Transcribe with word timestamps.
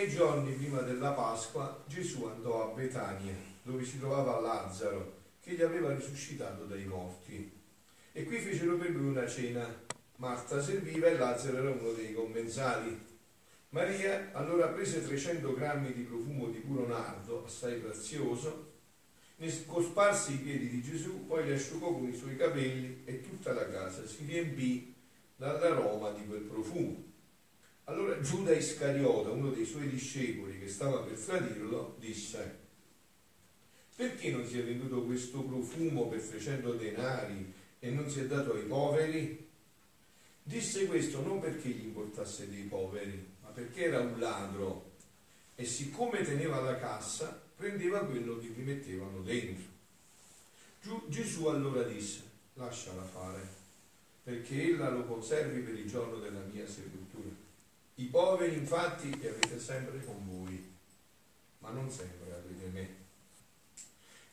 Sei 0.00 0.08
giorni 0.08 0.52
prima 0.52 0.80
della 0.80 1.10
Pasqua 1.10 1.84
Gesù 1.86 2.24
andò 2.24 2.70
a 2.70 2.74
Betania, 2.74 3.34
dove 3.62 3.84
si 3.84 3.98
trovava 3.98 4.40
Lazzaro, 4.40 5.18
che 5.42 5.52
gli 5.52 5.60
aveva 5.60 5.92
risuscitato 5.92 6.64
dai 6.64 6.86
morti. 6.86 7.52
E 8.12 8.24
qui 8.24 8.38
fecero 8.38 8.78
per 8.78 8.92
lui 8.92 9.10
una 9.10 9.26
cena. 9.26 9.68
Marta 10.16 10.62
serviva 10.62 11.06
e 11.06 11.18
Lazzaro 11.18 11.58
era 11.58 11.68
uno 11.68 11.92
dei 11.92 12.14
commensali. 12.14 12.98
Maria 13.68 14.30
allora 14.32 14.68
prese 14.68 15.04
300 15.04 15.52
grammi 15.52 15.92
di 15.92 16.04
profumo 16.04 16.48
di 16.48 16.60
puro 16.60 16.86
nardo, 16.86 17.44
assai 17.44 17.78
prezioso, 17.78 18.70
ne 19.36 19.66
cosparse 19.66 20.32
i 20.32 20.36
piedi 20.36 20.70
di 20.70 20.82
Gesù, 20.82 21.26
poi 21.26 21.44
li 21.44 21.52
asciugò 21.52 21.92
con 21.92 22.08
i 22.08 22.16
suoi 22.16 22.38
capelli 22.38 23.02
e 23.04 23.20
tutta 23.20 23.52
la 23.52 23.68
casa 23.68 24.06
si 24.06 24.24
riempì 24.24 24.94
dall'aroma 25.36 26.08
di 26.12 26.26
quel 26.26 26.40
profumo. 26.40 27.09
Allora 27.90 28.20
Giuda 28.20 28.54
Iscariota, 28.54 29.30
uno 29.30 29.50
dei 29.50 29.64
suoi 29.64 29.88
discepoli 29.88 30.60
che 30.60 30.68
stava 30.68 31.00
per 31.00 31.18
tradirlo, 31.18 31.96
disse 31.98 32.58
perché 33.96 34.30
non 34.30 34.46
si 34.46 34.60
è 34.60 34.62
venduto 34.62 35.02
questo 35.02 35.42
profumo 35.42 36.06
per 36.06 36.22
300 36.22 36.72
denari 36.74 37.52
e 37.80 37.90
non 37.90 38.08
si 38.08 38.20
è 38.20 38.26
dato 38.26 38.54
ai 38.54 38.62
poveri? 38.62 39.48
Disse 40.40 40.86
questo 40.86 41.20
non 41.20 41.40
perché 41.40 41.68
gli 41.68 41.82
importasse 41.82 42.48
dei 42.48 42.62
poveri, 42.62 43.26
ma 43.42 43.48
perché 43.48 43.86
era 43.86 43.98
un 43.98 44.20
ladro 44.20 44.92
e 45.56 45.64
siccome 45.64 46.22
teneva 46.22 46.60
la 46.60 46.78
cassa 46.78 47.42
prendeva 47.56 48.04
quello 48.06 48.38
che 48.38 48.46
gli 48.46 48.62
mettevano 48.62 49.20
dentro. 49.20 49.66
Gesù 51.08 51.46
allora 51.46 51.82
disse, 51.82 52.22
lasciala 52.54 53.02
fare, 53.02 53.46
perché 54.22 54.62
ella 54.62 54.90
lo 54.90 55.04
conservi 55.06 55.60
per 55.60 55.74
il 55.74 55.88
giorno 55.88 56.18
della 56.18 56.40
mia 56.52 56.66
sepoltura. 56.68 57.39
I 58.00 58.04
poveri 58.04 58.54
infatti 58.54 59.14
li 59.18 59.28
avete 59.28 59.60
sempre 59.60 60.02
con 60.02 60.26
voi, 60.26 60.72
ma 61.58 61.68
non 61.68 61.90
sempre 61.90 62.32
avete 62.32 62.70
me. 62.72 62.88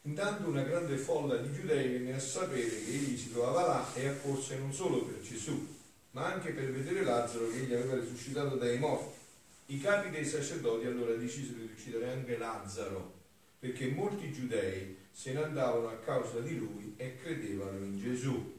Intanto 0.03 0.47
una 0.47 0.63
grande 0.63 0.95
folla 0.95 1.35
di 1.35 1.51
giudei 1.51 1.89
venne 1.89 2.13
a 2.13 2.19
sapere 2.19 2.69
che 2.69 2.91
egli 2.91 3.17
si 3.17 3.29
trovava 3.29 3.67
là 3.67 3.93
e 3.93 4.07
accorse 4.07 4.57
non 4.57 4.71
solo 4.71 5.03
per 5.03 5.19
Gesù, 5.19 5.67
ma 6.11 6.31
anche 6.31 6.51
per 6.51 6.71
vedere 6.71 7.03
Lazzaro 7.03 7.49
che 7.49 7.57
egli 7.57 7.73
aveva 7.73 7.99
risuscitato 7.99 8.55
dai 8.55 8.79
morti. 8.79 9.17
I 9.65 9.81
capi 9.81 10.11
dei 10.11 10.25
sacerdoti 10.25 10.85
allora 10.85 11.13
decisero 11.15 11.59
di 11.59 11.69
uccidere 11.73 12.09
anche 12.09 12.37
Lazzaro 12.37 13.15
perché 13.59 13.87
molti 13.87 14.31
giudei 14.31 14.95
se 15.11 15.33
ne 15.33 15.43
andavano 15.43 15.89
a 15.89 15.97
causa 15.97 16.39
di 16.39 16.55
lui 16.55 16.93
e 16.95 17.17
credevano 17.21 17.79
in 17.79 17.99
Gesù. 17.99 18.56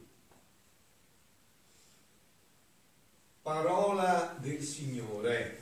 Parola 3.41 4.35
del 4.39 4.61
Signore. 4.61 5.59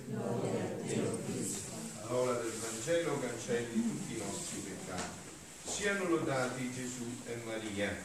Parola 2.01 2.33
del 2.33 2.51
Vangelo 2.51 3.19
cancelli 3.19 3.81
tutti 3.81 4.15
i 4.15 4.17
nostri 4.17 4.59
peccati. 4.59 5.25
Siano 5.63 6.09
lodati 6.09 6.71
Gesù 6.71 7.05
e 7.25 7.35
Maria. 7.45 7.95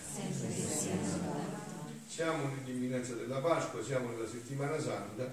Siamo 2.07 2.49
nell'imminenza 2.55 3.15
della 3.15 3.41
Pasqua, 3.41 3.83
siamo 3.83 4.11
nella 4.11 4.29
settimana 4.29 4.79
santa 4.79 5.33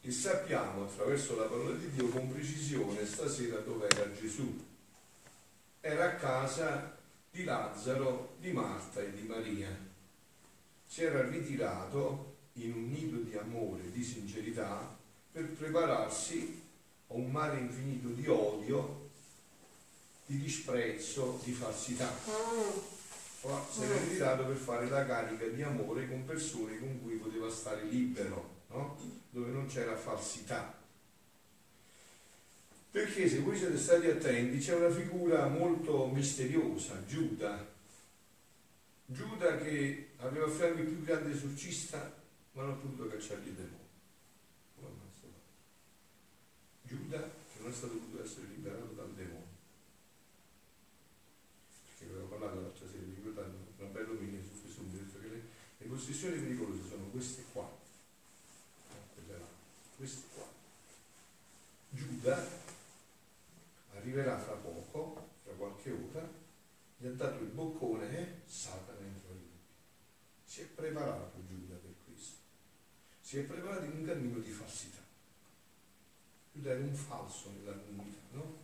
e 0.00 0.10
sappiamo 0.10 0.84
attraverso 0.84 1.36
la 1.36 1.44
parola 1.44 1.74
di 1.74 1.90
Dio 1.90 2.08
con 2.08 2.30
precisione 2.30 3.06
stasera 3.06 3.58
dove 3.58 3.88
era 3.88 4.12
Gesù 4.12 4.66
era 5.80 6.04
a 6.06 6.14
casa 6.16 6.96
di 7.30 7.44
Lazzaro, 7.44 8.36
di 8.38 8.52
Marta 8.52 9.00
e 9.00 9.12
di 9.12 9.22
Maria. 9.22 9.68
Si 10.84 11.02
era 11.02 11.26
ritirato 11.26 12.37
in 12.64 12.72
un 12.74 12.90
nido 12.90 13.18
di 13.18 13.36
amore, 13.36 13.90
di 13.92 14.02
sincerità, 14.02 14.96
per 15.30 15.44
prepararsi 15.44 16.60
a 17.08 17.14
un 17.14 17.30
mare 17.30 17.58
infinito 17.58 18.08
di 18.08 18.26
odio, 18.26 19.10
di 20.26 20.38
disprezzo, 20.40 21.40
di 21.44 21.52
falsità. 21.52 22.12
Si 23.70 23.82
era 23.82 23.96
ritirato 23.98 24.44
per 24.44 24.56
fare 24.56 24.88
la 24.88 25.06
carica 25.06 25.46
di 25.46 25.62
amore 25.62 26.08
con 26.08 26.24
persone 26.24 26.78
con 26.78 27.00
cui 27.02 27.14
poteva 27.14 27.48
stare 27.50 27.84
libero, 27.84 28.56
no? 28.68 28.98
dove 29.30 29.50
non 29.50 29.66
c'era 29.66 29.96
falsità. 29.96 30.76
Perché 32.90 33.28
se 33.28 33.40
voi 33.40 33.56
siete 33.56 33.78
stati 33.78 34.08
attenti 34.08 34.58
c'è 34.58 34.74
una 34.74 34.90
figura 34.90 35.46
molto 35.46 36.06
misteriosa, 36.06 37.04
Giuda. 37.06 37.76
Giuda 39.06 39.56
che 39.58 40.08
aveva 40.16 40.46
a 40.46 40.50
fianco 40.50 40.80
il 40.80 40.88
più 40.88 41.04
grande 41.04 41.32
esorcista 41.32 42.17
ma 42.58 42.64
non 42.64 42.72
ha 42.72 42.76
potuto 42.76 43.06
cacciargli 43.06 43.46
il 43.46 43.54
demone. 43.54 43.86
Giuda 46.82 47.20
che 47.20 47.60
non 47.60 47.70
è 47.70 47.72
stato 47.72 47.92
potuto 47.92 48.24
essere 48.24 48.46
liberato 48.46 48.94
dal 48.94 49.12
demone. 49.14 49.46
Perché 51.86 52.12
avevo 52.12 52.26
parlato 52.26 52.60
l'altra 52.60 52.88
sera, 52.88 53.02
vi 53.02 53.14
ricordate, 53.14 53.50
una 53.76 53.88
bella 53.90 54.10
opinione 54.10 54.42
su 54.42 54.60
questo 54.62 54.82
detto 54.90 55.20
che 55.20 55.28
le, 55.28 55.42
le 55.78 55.86
possessioni 55.86 56.40
pericolose 56.40 56.88
sono 56.88 57.04
queste 57.10 57.44
qua. 57.52 57.70
Queste 59.96 60.26
qua. 60.34 60.46
Giuda 61.90 62.44
arriverà 63.94 64.38
fra 64.38 64.54
poco, 64.54 65.28
fra 65.44 65.52
qualche 65.52 65.90
ora, 65.90 66.28
gli 66.96 67.06
ha 67.06 67.12
dato 67.12 67.40
il 67.40 67.50
boccone 67.50 68.18
e 68.18 68.40
Satana 68.46 68.98
entra 68.98 69.32
in. 69.32 69.46
Si 70.44 70.62
è 70.62 70.64
preparato 70.64 71.36
Giuda. 71.36 71.37
Si 73.28 73.36
è 73.36 73.42
preparato 73.42 73.84
in 73.84 73.98
un 73.98 74.06
cammino 74.06 74.38
di 74.38 74.50
falsità. 74.50 75.04
È 76.62 76.74
un 76.76 76.94
falso 76.94 77.50
nella 77.50 77.76
comunità, 77.76 78.20
no? 78.32 78.56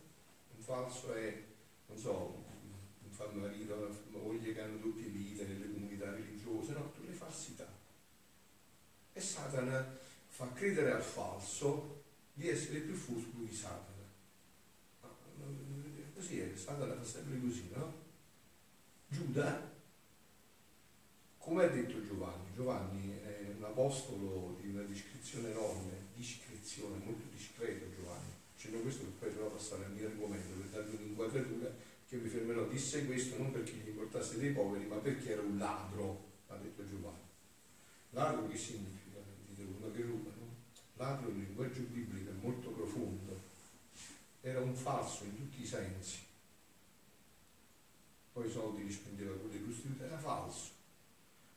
Un 0.55 0.63
falso 0.63 1.13
è, 1.13 1.43
non 1.85 1.97
so, 1.99 2.43
un 3.03 3.39
marito, 3.39 3.75
una 4.09 4.23
moglie 4.23 4.53
che 4.53 4.61
hanno 4.61 4.77
doppie 4.77 5.05
vite 5.05 5.45
nelle 5.45 5.71
comunità 5.71 6.09
religiose, 6.09 6.73
no? 6.73 6.91
Tutte 6.93 7.11
le 7.11 7.13
falsità. 7.13 7.71
E 9.13 9.19
Satana 9.19 9.99
fa 10.29 10.51
credere 10.53 10.93
al 10.93 11.03
falso 11.03 12.01
di 12.33 12.49
essere 12.49 12.79
più 12.79 12.95
furbo 12.95 13.43
di 13.43 13.53
Satana 13.53 13.93
così 16.15 16.39
è, 16.39 16.55
Satana 16.55 16.95
fa 16.95 17.03
sempre 17.03 17.39
così, 17.39 17.69
no? 17.71 17.93
Giuda, 19.09 19.74
come 21.45 21.63
ha 21.63 21.67
detto 21.67 22.03
Giovanni, 22.03 22.51
Giovanni 22.55 23.19
è 23.21 23.53
un 23.55 23.63
apostolo 23.63 24.57
di 24.59 24.69
una 24.69 24.81
descrizione 24.81 25.51
enorme, 25.51 26.07
discrezione, 26.15 26.97
molto 27.05 27.27
discreto 27.31 27.85
Giovanni. 27.95 28.31
Dicendo 28.55 28.79
questo 28.79 29.03
per 29.03 29.11
poi 29.19 29.29
però 29.29 29.51
passare 29.51 29.85
al 29.85 29.91
mio 29.91 30.07
argomento, 30.07 30.57
per 30.57 30.69
darvi 30.69 30.95
un'inquadratura 30.95 31.71
che 32.09 32.15
mi 32.15 32.27
fermerò. 32.27 32.65
Disse 32.65 33.05
questo 33.05 33.37
non 33.37 33.51
perché 33.51 33.73
gli 33.73 33.89
importasse 33.89 34.39
dei 34.39 34.53
poveri, 34.53 34.85
ma 34.85 34.95
perché 34.95 35.33
era 35.33 35.43
un 35.43 35.59
ladro, 35.59 36.23
ha 36.47 36.55
detto 36.55 36.83
Giovanni. 36.83 37.29
Ladro 38.09 38.47
che 38.47 38.57
significa? 38.57 39.19
Dite 39.47 39.61
uno 39.61 39.91
che 39.91 40.01
ruba, 40.01 40.31
no? 40.39 40.47
Ladro 40.95 41.29
nel 41.29 41.43
linguaggio 41.43 41.81
biblico 41.81 42.31
è 42.31 42.33
molto 42.41 42.71
profondo 42.71 43.53
era 44.41 44.61
un 44.61 44.75
falso 44.75 45.23
in 45.23 45.35
tutti 45.35 45.61
i 45.61 45.65
sensi. 45.65 46.19
Poi 48.31 48.47
i 48.47 48.51
soldi 48.51 48.83
li 48.83 48.91
spendeva 48.91 49.35
con 49.35 49.49
le 49.49 49.57
prostitute, 49.57 50.05
era 50.05 50.19
falso. 50.19 50.74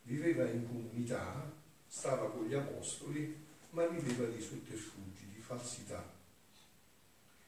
Viveva 0.08 0.48
in 0.48 0.66
comunità, 0.66 1.52
stava 1.86 2.30
con 2.30 2.46
gli 2.46 2.54
apostoli, 2.54 3.36
ma 3.70 3.86
viveva 3.86 4.26
di 4.26 4.40
sotterfugi, 4.40 5.28
di 5.34 5.40
falsità. 5.40 6.02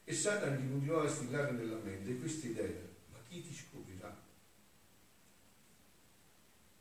E 0.04 0.12
Satana 0.14 0.56
gli 0.56 0.70
continuava 0.70 1.04
a 1.04 1.10
stillare 1.10 1.52
nella 1.52 1.78
mente 1.78 2.18
questa 2.18 2.46
idea, 2.46 2.82
ma 3.12 3.18
chi 3.28 3.42
ti 3.42 3.54
scoprirà? 3.54 4.14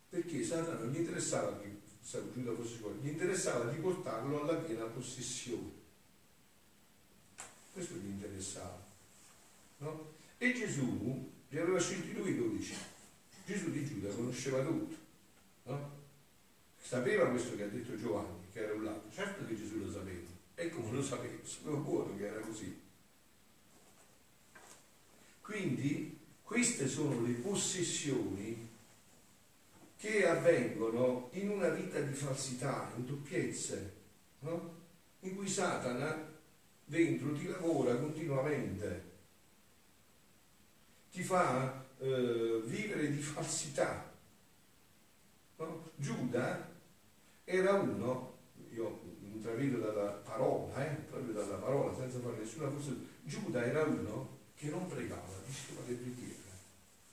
Perché 0.10 0.44
Satana 0.44 0.80
non 0.80 0.92
gli 0.92 0.98
interessava 0.98 1.58
che 1.60 1.78
Giuda 2.34 2.54
fosse 2.56 2.76
fuori, 2.76 3.00
gli 3.00 3.08
interessava 3.08 3.72
di 3.72 3.80
portarlo 3.80 4.42
alla 4.42 4.56
piena 4.56 4.84
possessione 4.86 5.80
questo 7.80 7.96
gli 7.96 8.10
interessava. 8.10 8.86
No? 9.78 10.14
E 10.38 10.54
Gesù 10.54 11.32
li 11.48 11.58
aveva 11.58 11.80
scelti 11.80 12.14
lui 12.14 12.32
i 12.32 12.38
dodici. 12.38 12.76
Gesù 13.46 13.72
di 13.72 13.86
Giuda 13.86 14.14
conosceva 14.14 14.62
tutto. 14.64 14.99
No? 15.70 15.98
Sapeva 16.82 17.30
questo 17.30 17.56
che 17.56 17.64
ha 17.64 17.68
detto 17.68 17.96
Giovanni, 17.96 18.48
che 18.52 18.64
era 18.64 18.74
un 18.74 18.84
lato. 18.84 19.12
Certo 19.12 19.46
che 19.46 19.56
Gesù 19.56 19.80
lo 19.80 19.92
sapeva. 19.92 20.28
E 20.56 20.70
come 20.70 20.92
lo 20.92 21.04
sapeva? 21.04 21.38
Sapeva 21.44 21.78
buono 21.78 22.18
che 22.18 22.28
era 22.28 22.40
così. 22.40 22.82
Quindi 25.42 26.20
queste 26.42 26.88
sono 26.88 27.22
le 27.22 27.34
possessioni 27.34 28.68
che 29.98 30.28
avvengono 30.28 31.30
in 31.34 31.50
una 31.50 31.70
vita 31.70 32.00
di 32.00 32.14
falsità, 32.14 32.92
in 32.96 33.06
doppiezze, 33.06 33.94
no? 34.40 34.78
in 35.22 35.36
cui 35.36 35.48
Satana 35.48 36.28
dentro 36.86 37.34
ti 37.34 37.48
lavora 37.48 37.96
continuamente, 37.96 39.04
ti 41.12 41.22
fa 41.22 41.86
eh, 42.00 42.62
vivere 42.66 43.12
di 43.12 43.22
falsità. 43.22 44.09
No? 45.60 45.92
Giuda 45.98 46.70
era 47.44 47.74
uno, 47.74 48.38
io 48.72 49.02
intravedo 49.22 49.80
dalla 49.80 50.12
parola, 50.12 50.86
eh, 50.86 50.96
proprio 51.02 51.34
dalla 51.34 51.58
parola, 51.58 51.94
senza 51.94 52.20
fare 52.20 52.38
nessuna 52.38 52.70
forza, 52.70 52.92
Giuda 53.24 53.66
era 53.66 53.84
uno 53.84 54.38
che 54.56 54.70
non 54.70 54.88
pregava, 54.88 55.34
diceva 55.46 55.82
le 55.86 55.94
preghiere. 55.96 56.38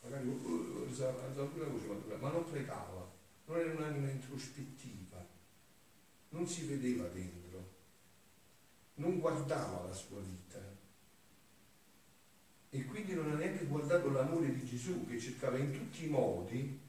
Magari 0.02 0.28
uh, 0.28 0.84
alzava 0.84 1.44
pure 1.46 1.64
la 1.64 1.70
voce, 1.70 2.16
ma 2.20 2.30
non 2.30 2.48
pregava, 2.48 3.10
non 3.46 3.58
era 3.58 3.72
un'anima 3.72 4.10
introspettiva, 4.10 5.26
non 6.28 6.46
si 6.46 6.66
vedeva 6.66 7.08
dentro, 7.08 7.68
non 8.94 9.18
guardava 9.18 9.86
la 9.88 9.92
sua 9.92 10.20
vita. 10.20 10.74
E 12.70 12.84
quindi 12.84 13.14
non 13.14 13.32
ha 13.32 13.34
neanche 13.34 13.64
guardato 13.64 14.10
l'amore 14.10 14.54
di 14.54 14.64
Gesù 14.64 15.06
che 15.06 15.18
cercava 15.18 15.56
in 15.58 15.72
tutti 15.72 16.04
i 16.04 16.08
modi, 16.08 16.84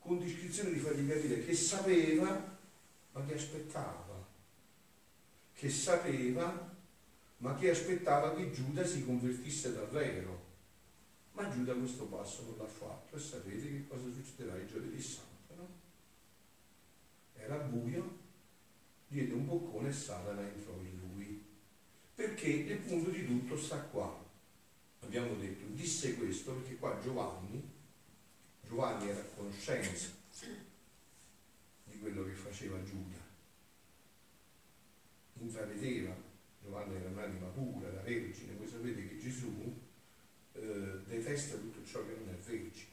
con 0.00 0.18
descrizione 0.18 0.72
di 0.72 0.78
fargli 0.78 1.08
capire 1.08 1.44
che 1.44 1.54
sapeva 1.54 2.58
ma 3.12 3.24
che 3.24 3.34
aspettava, 3.34 4.26
che 5.52 5.68
sapeva, 5.68 6.76
ma 7.38 7.54
che 7.56 7.70
aspettava 7.70 8.34
che 8.34 8.50
Giuda 8.50 8.84
si 8.84 9.04
convertisse 9.04 9.72
davvero. 9.72 10.48
Ma 11.32 11.48
Giuda 11.48 11.74
questo 11.74 12.04
passo 12.06 12.42
non 12.42 12.56
l'ha 12.58 12.66
fatto 12.66 13.16
e 13.16 13.20
sapete 13.20 13.68
che 13.68 13.86
cosa 13.86 14.04
succederà 14.10 14.56
il 14.56 14.68
giovedì 14.68 15.00
santo, 15.00 15.54
no? 15.56 15.68
Era 17.34 17.56
buio, 17.56 18.18
diede 19.08 19.32
un 19.32 19.46
boccone 19.46 19.88
e 19.88 19.92
Satana 19.92 20.42
entrò 20.42 20.74
in 20.74 20.98
lui. 20.98 21.44
Perché 22.14 22.48
il 22.48 22.78
punto 22.78 23.10
di 23.10 23.24
tutto 23.24 23.56
sta 23.56 23.78
qua. 23.78 24.28
Abbiamo 25.00 25.34
detto, 25.36 25.64
disse 25.68 26.16
questo 26.16 26.52
perché 26.52 26.76
qua 26.76 26.98
Giovanni, 27.00 27.62
Giovanni 28.70 29.08
era 29.08 29.18
a 29.18 29.24
conoscenza 29.34 30.10
quello 32.00 32.24
che 32.24 32.34
faceva 32.34 32.80
Giuda. 32.84 33.18
Intravedeva, 35.40 36.14
Giovanni 36.62 36.94
era 36.94 37.08
un'anima 37.08 37.48
pura, 37.48 37.90
la 37.90 38.02
vergine, 38.02 38.54
voi 38.54 38.68
sapete 38.68 39.08
che 39.08 39.18
Gesù 39.18 39.76
eh, 40.52 41.00
detesta 41.04 41.56
tutto 41.56 41.84
ciò 41.84 42.06
che 42.06 42.14
non 42.14 42.32
è 42.32 42.38
vergine. 42.38 42.88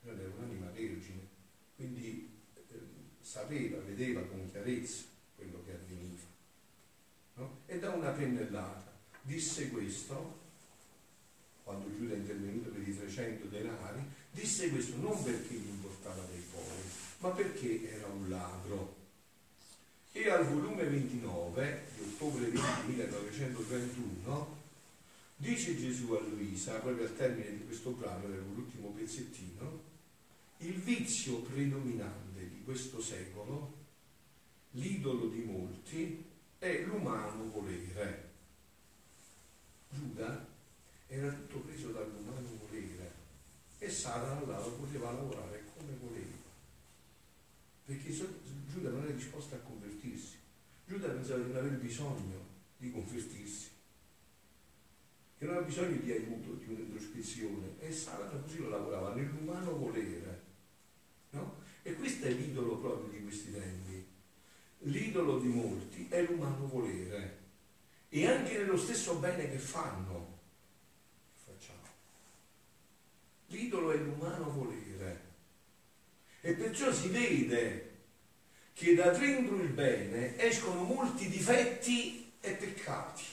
Non 0.00 0.18
era 0.18 0.28
un'anima 0.34 0.70
vergine, 0.70 1.28
quindi 1.76 2.30
eh, 2.54 2.78
sapeva, 3.20 3.80
vedeva 3.80 4.22
con 4.22 4.50
chiarezza 4.50 5.04
quello 5.36 5.62
che 5.62 5.74
avveniva. 5.74 6.24
No? 7.34 7.60
E 7.66 7.78
da 7.78 7.90
una 7.90 8.10
pennellata 8.10 8.90
disse 9.20 9.70
questo, 9.70 10.40
quando 11.62 11.94
Giuda 11.94 12.14
è 12.14 12.16
intervenuto 12.16 12.70
per 12.70 12.88
i 12.88 12.96
300 12.96 13.46
denari, 13.46 14.20
disse 14.32 14.70
questo 14.70 14.96
non 14.96 15.22
perché 15.22 15.54
gli 15.54 15.68
importava 15.68 16.24
dei 16.24 16.42
poveri, 16.50 16.88
ma 17.18 17.28
perché 17.30 17.90
era 17.92 18.06
un 18.06 18.28
ladro. 18.28 19.00
E 20.12 20.28
al 20.28 20.46
volume 20.46 20.84
29 20.84 21.86
di 21.94 22.02
ottobre 22.02 22.46
20 22.46 22.86
1931 22.86 24.60
dice 25.36 25.78
Gesù 25.78 26.12
a 26.12 26.20
Luisa, 26.20 26.78
proprio 26.78 27.06
al 27.06 27.16
termine 27.16 27.56
di 27.56 27.64
questo 27.64 27.90
brano, 27.90 28.26
era 28.26 28.42
l'ultimo 28.42 28.88
pezzettino, 28.88 29.90
il 30.58 30.74
vizio 30.74 31.38
predominante 31.40 32.48
di 32.48 32.62
questo 32.64 33.00
secolo, 33.00 33.80
l'idolo 34.72 35.28
di 35.28 35.40
molti, 35.40 36.24
è 36.58 36.82
l'umano 36.82 37.50
volere. 37.50 38.30
Giuda 39.90 40.46
era 41.08 41.30
tutto 41.32 41.58
preso 41.58 41.88
dall'umano 41.88 42.48
volere 42.64 43.01
e 43.82 43.90
Satana 43.90 44.38
allora 44.38 44.58
poteva 44.58 45.10
lavorare 45.10 45.64
come 45.74 45.92
voleva 46.00 46.42
perché 47.84 48.10
Giuda 48.12 48.90
non 48.90 49.06
è 49.06 49.12
disposta 49.12 49.56
a 49.56 49.58
convertirsi. 49.58 50.36
Giuda 50.86 51.08
pensava 51.08 51.40
di 51.40 51.48
non 51.48 51.56
avere 51.56 51.76
bisogno 51.76 52.50
di 52.76 52.90
convertirsi, 52.90 53.68
che 55.38 55.44
non 55.44 55.56
ha 55.56 55.60
bisogno 55.60 55.96
di 55.96 56.10
aiuto, 56.10 56.54
di 56.54 56.66
un'introspezione. 56.68 57.78
E 57.80 57.92
Satana 57.92 58.40
così 58.40 58.58
lo 58.58 58.70
lavorava 58.70 59.14
nell'umano 59.14 59.76
volere. 59.76 60.42
No? 61.30 61.60
E 61.82 61.94
questo 61.94 62.26
è 62.26 62.30
l'idolo 62.30 62.78
proprio 62.78 63.10
di 63.10 63.22
questi 63.22 63.52
tempi. 63.52 64.06
L'idolo 64.84 65.38
di 65.38 65.48
molti 65.48 66.06
è 66.08 66.22
l'umano 66.22 66.66
volere. 66.66 67.40
E 68.08 68.26
anche 68.26 68.58
nello 68.58 68.76
stesso 68.76 69.16
bene 69.16 69.50
che 69.50 69.58
fanno, 69.58 70.38
facciamo. 71.44 71.88
L'idolo 73.72 73.92
è 73.92 73.96
l'umano 73.96 74.50
volere. 74.50 75.20
E 76.42 76.52
perciò 76.52 76.92
si 76.92 77.08
vede 77.08 77.90
che 78.74 78.94
da 78.94 79.10
dentro 79.12 79.56
il 79.56 79.70
bene 79.70 80.38
escono 80.38 80.82
molti 80.82 81.26
difetti 81.28 82.32
e 82.40 82.52
peccati. 82.52 83.24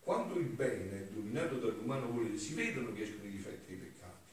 Quando 0.00 0.38
il 0.38 0.48
bene 0.48 1.00
è 1.00 1.04
dominato 1.04 1.56
dall'umano 1.56 2.10
volere, 2.10 2.36
si 2.36 2.52
vedono 2.52 2.92
che 2.92 3.04
escono 3.04 3.24
i 3.24 3.30
difetti 3.30 3.72
e 3.72 3.74
i 3.74 3.78
peccati. 3.78 4.30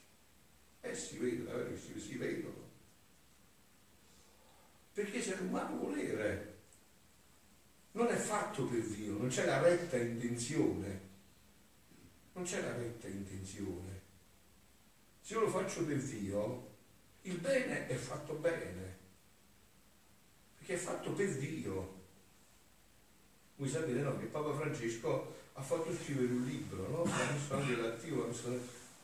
Eh, 0.82 0.96
si 0.96 1.18
vedono, 1.18 1.62
eh, 1.62 1.78
si, 1.78 1.98
si 1.98 2.18
vedono. 2.18 2.72
Perché 4.92 5.20
c'è 5.20 5.38
l'umano 5.38 5.78
volere. 5.78 6.52
Non 7.94 8.08
è 8.08 8.18
fatto 8.18 8.66
per 8.66 8.82
Dio, 8.82 9.14
non 9.14 9.30
c'è 9.30 9.46
la 9.46 9.62
retta 9.62 9.96
intenzione. 9.96 11.03
Non 12.34 12.44
c'è 12.44 12.62
la 12.62 12.76
retta 12.76 13.08
intenzione. 13.08 14.02
Se 15.22 15.34
io 15.34 15.42
lo 15.42 15.50
faccio 15.50 15.86
per 15.86 15.98
Dio, 15.98 16.72
il 17.22 17.38
bene 17.38 17.88
è 17.88 17.96
fatto 17.96 18.34
bene, 18.34 18.98
perché 20.58 20.74
è 20.74 20.78
fatto 20.78 21.12
per 21.12 21.38
Dio. 21.38 22.02
Voi 23.56 23.70
sapete 23.70 24.02
no, 24.02 24.18
che 24.18 24.26
Papa 24.26 24.54
Francesco 24.54 25.36
ha 25.54 25.62
fatto 25.62 25.94
scrivere 25.94 26.34
un 26.34 26.44
libro, 26.44 26.88
no? 26.90 27.12
anche 27.50 27.76
l'attivo, 27.76 28.30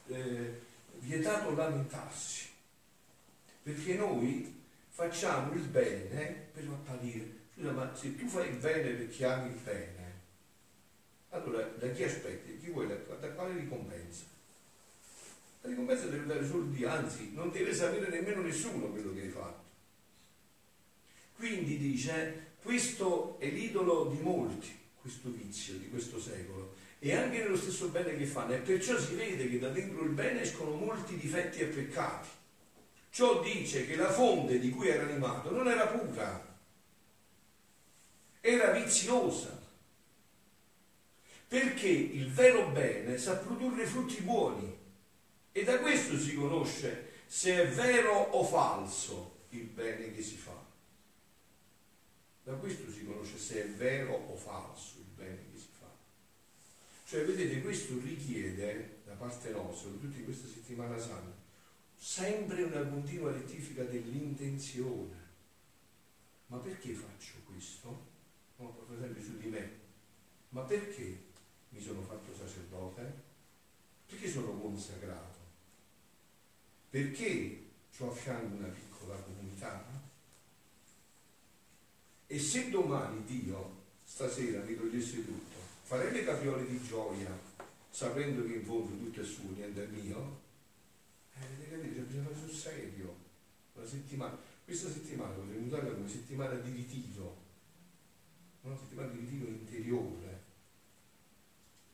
eh, 0.08 0.60
vietato 1.00 1.56
lamentarsi, 1.56 2.50
perché 3.64 3.94
noi 3.96 4.64
facciamo 4.90 5.54
il 5.54 5.68
bene 5.68 6.50
per 6.52 6.68
apparire. 6.68 7.38
Scusa, 7.54 7.72
ma 7.72 7.96
se 7.96 8.18
tu 8.18 8.28
fai 8.28 8.50
il 8.50 8.58
bene 8.58 8.92
perché 8.92 9.26
ami 9.26 9.54
il 9.54 9.62
bene, 9.62 9.99
allora 11.30 11.64
da 11.78 11.90
chi 11.92 12.04
aspetti? 12.04 12.60
Chi 12.60 12.72
vuoi 12.72 12.88
da, 12.88 12.96
quale 12.96 13.54
ricompensa? 13.54 14.24
La 15.62 15.70
ricompensa 15.70 16.06
deve 16.06 16.26
dare 16.26 16.46
solo 16.46 16.64
Dio, 16.64 16.90
anzi 16.90 17.32
non 17.34 17.52
deve 17.52 17.74
sapere 17.74 18.10
nemmeno 18.10 18.42
nessuno 18.42 18.88
quello 18.88 19.14
che 19.14 19.22
hai 19.22 19.30
fatto. 19.30 19.68
Quindi 21.36 21.78
dice, 21.78 22.54
questo 22.62 23.38
è 23.40 23.48
l'idolo 23.48 24.06
di 24.06 24.22
molti, 24.22 24.78
questo 25.02 25.30
vizio 25.30 25.76
di 25.76 25.90
questo 25.90 26.20
secolo, 26.20 26.76
e 27.00 27.14
anche 27.14 27.40
nello 27.40 27.56
stesso 27.56 27.88
bene 27.88 28.18
che 28.18 28.26
fanno, 28.26 28.54
e 28.54 28.58
perciò 28.58 28.98
si 28.98 29.16
vede 29.16 29.50
che 29.50 29.60
da 29.60 29.70
dentro 29.70 30.04
il 30.04 30.12
bene 30.12 30.42
escono 30.42 30.72
molti 30.72 31.16
difetti 31.18 31.60
e 31.60 31.66
peccati. 31.66 32.28
Ciò 33.12 33.42
dice 33.42 33.86
che 33.88 33.96
la 33.96 34.12
fonte 34.12 34.60
di 34.60 34.70
cui 34.70 34.90
era 34.90 35.04
animato 35.04 35.50
non 35.50 35.68
era 35.68 35.88
pura, 35.88 36.48
era 38.42 38.72
viziosa, 38.72 39.59
perché 41.50 41.88
il 41.88 42.32
vero 42.32 42.70
bene 42.70 43.18
sa 43.18 43.38
produrre 43.38 43.84
frutti 43.88 44.22
buoni 44.22 44.78
e 45.52 45.64
da 45.64 45.80
questo 45.80 46.16
si 46.16 46.36
conosce 46.36 47.24
se 47.26 47.64
è 47.64 47.68
vero 47.70 48.14
o 48.14 48.44
falso 48.44 49.46
il 49.50 49.64
bene 49.64 50.14
che 50.14 50.22
si 50.22 50.38
fa. 50.38 50.64
Da 52.44 52.54
questo 52.54 52.92
si 52.92 53.04
conosce 53.04 53.40
se 53.40 53.64
è 53.64 53.68
vero 53.70 54.14
o 54.14 54.36
falso 54.36 55.00
il 55.00 55.06
bene 55.16 55.38
che 55.52 55.58
si 55.58 55.70
fa. 55.72 55.92
Cioè, 57.06 57.26
vedete, 57.26 57.62
questo 57.62 58.00
richiede 58.00 59.02
da 59.06 59.14
parte 59.14 59.50
nostra, 59.50 59.90
tutti 59.90 60.24
questa 60.24 60.48
settimana 60.48 61.00
santa, 61.00 61.36
sempre 61.96 62.62
una 62.62 62.86
continua 62.86 63.32
rettifica 63.32 63.84
dell'intenzione. 63.86 65.18
Ma 66.46 66.58
perché 66.58 66.94
faccio 66.94 67.38
questo? 67.46 68.08
No, 68.58 68.70
per 68.88 68.98
esempio 68.98 69.24
su 69.24 69.38
di 69.40 69.48
me. 69.48 69.78
Ma 70.50 70.62
perché 70.62 71.29
mi 71.70 71.82
sono 71.82 72.02
fatto 72.02 72.34
sacerdote? 72.36 73.28
Perché 74.06 74.30
sono 74.30 74.52
consacrato? 74.60 75.38
Perché 76.90 77.64
ho 77.98 78.12
a 78.12 78.14
fianco 78.14 78.56
una 78.56 78.68
piccola 78.68 79.16
comunità? 79.16 79.86
E 82.28 82.40
se 82.40 82.70
domani 82.70 83.24
Dio 83.26 83.78
stasera 84.04 84.64
mi 84.64 84.76
togliesse 84.76 85.26
tutto, 85.26 85.58
farei 85.84 86.12
le 86.12 86.24
capriole 86.24 86.68
di 86.68 86.82
gioia 86.84 87.38
sapendo 87.90 88.46
che 88.46 88.54
in 88.54 88.64
fondo 88.64 88.96
tutto 88.98 89.22
è 89.22 89.24
suo, 89.24 89.50
niente 89.52 89.84
è 89.84 89.88
mio? 89.88 90.40
Eh, 91.34 91.44
avete 91.44 91.70
capito? 91.70 92.02
Bisogna 92.02 92.24
fare 92.26 92.36
sul 92.38 92.52
serio. 92.52 93.16
Una 93.74 93.86
settimana. 93.86 94.38
Questa 94.64 94.90
settimana 94.90 95.34
potremmo 95.34 95.66
usarla 95.66 95.92
come 95.92 96.08
settimana 96.08 96.54
di 96.56 96.72
ritiro, 96.72 97.38
una 98.62 98.78
settimana 98.78 99.10
di 99.10 99.20
ritiro 99.20 99.48
interiore. 99.48 100.39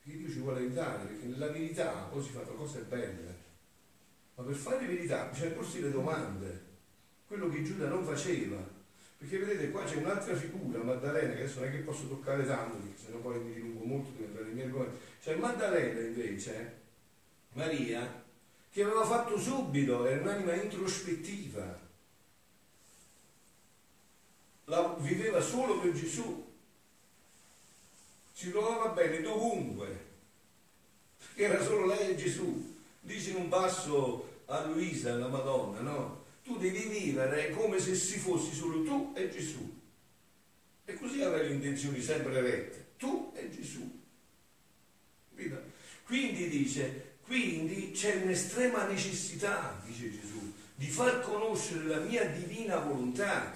Perché 0.06 0.20
Dio 0.20 0.30
ci 0.30 0.38
vuole 0.38 0.60
aiutare, 0.60 1.06
perché 1.06 1.26
nella 1.26 1.48
verità 1.48 1.92
poi 2.12 2.22
si 2.22 2.30
fanno 2.30 2.54
cose 2.54 2.82
belle. 2.82 3.36
Ma 4.36 4.44
per 4.44 4.54
fare 4.54 4.86
verità 4.86 5.26
bisogna 5.26 5.56
porsi 5.56 5.82
le 5.82 5.90
domande, 5.90 6.64
quello 7.26 7.50
che 7.50 7.64
Giuda 7.64 7.88
non 7.88 8.06
faceva. 8.06 8.74
Perché 9.18 9.40
vedete 9.40 9.72
qua 9.72 9.84
c'è 9.84 9.96
un'altra 9.96 10.36
figura, 10.36 10.84
Maddalena, 10.84 11.34
che 11.34 11.40
adesso 11.40 11.62
non 11.62 11.70
è 11.70 11.72
che 11.72 11.80
posso 11.80 12.08
toccare 12.08 12.46
tanto, 12.46 12.78
perché 12.78 13.02
sennò 13.04 13.18
poi 13.18 13.40
mi 13.40 13.54
dilungo 13.56 13.84
molto, 13.84 14.12
devo 14.12 14.26
entrare 14.26 14.46
nei 14.46 14.54
miei 14.54 14.68
argomenti. 14.68 14.98
C'è 15.24 15.36
Maddalena 15.38 16.00
invece, 16.02 16.82
Maria, 17.54 18.24
che 18.70 18.84
aveva 18.84 19.06
fatto 19.06 19.40
subito, 19.40 20.06
era 20.06 20.22
un'anima 20.22 20.54
introspettiva. 20.54 21.80
La, 24.66 24.96
viveva 25.00 25.42
solo 25.42 25.80
per 25.80 25.94
Gesù. 25.94 26.45
Si 28.38 28.52
trovava 28.52 28.90
bene 28.90 29.22
dovunque, 29.22 30.04
era 31.36 31.64
solo 31.64 31.86
lei 31.86 32.10
e 32.10 32.16
Gesù. 32.18 32.76
Dice 33.00 33.30
in 33.30 33.38
un 33.38 33.48
passo 33.48 34.42
a 34.48 34.66
Luisa, 34.66 35.16
la 35.16 35.30
Madonna, 35.30 35.80
no? 35.80 36.26
Tu 36.44 36.58
devi 36.58 36.86
vivere 36.90 37.52
come 37.52 37.80
se 37.80 37.96
si 37.96 38.20
fossi 38.20 38.54
solo 38.54 38.84
tu 38.84 39.14
e 39.16 39.30
Gesù. 39.30 39.82
E 40.84 40.94
così 40.96 41.22
avrai 41.22 41.48
le 41.48 41.54
intenzioni 41.54 42.02
sempre 42.02 42.42
rette. 42.42 42.88
Tu 42.98 43.32
e 43.36 43.50
Gesù. 43.50 44.04
Quindi 46.04 46.50
dice, 46.50 47.16
quindi 47.22 47.92
c'è 47.92 48.22
un'estrema 48.22 48.86
necessità, 48.86 49.82
dice 49.86 50.12
Gesù, 50.12 50.54
di 50.76 50.88
far 50.88 51.22
conoscere 51.22 51.86
la 51.86 52.00
mia 52.00 52.26
divina 52.26 52.80
volontà. 52.80 53.54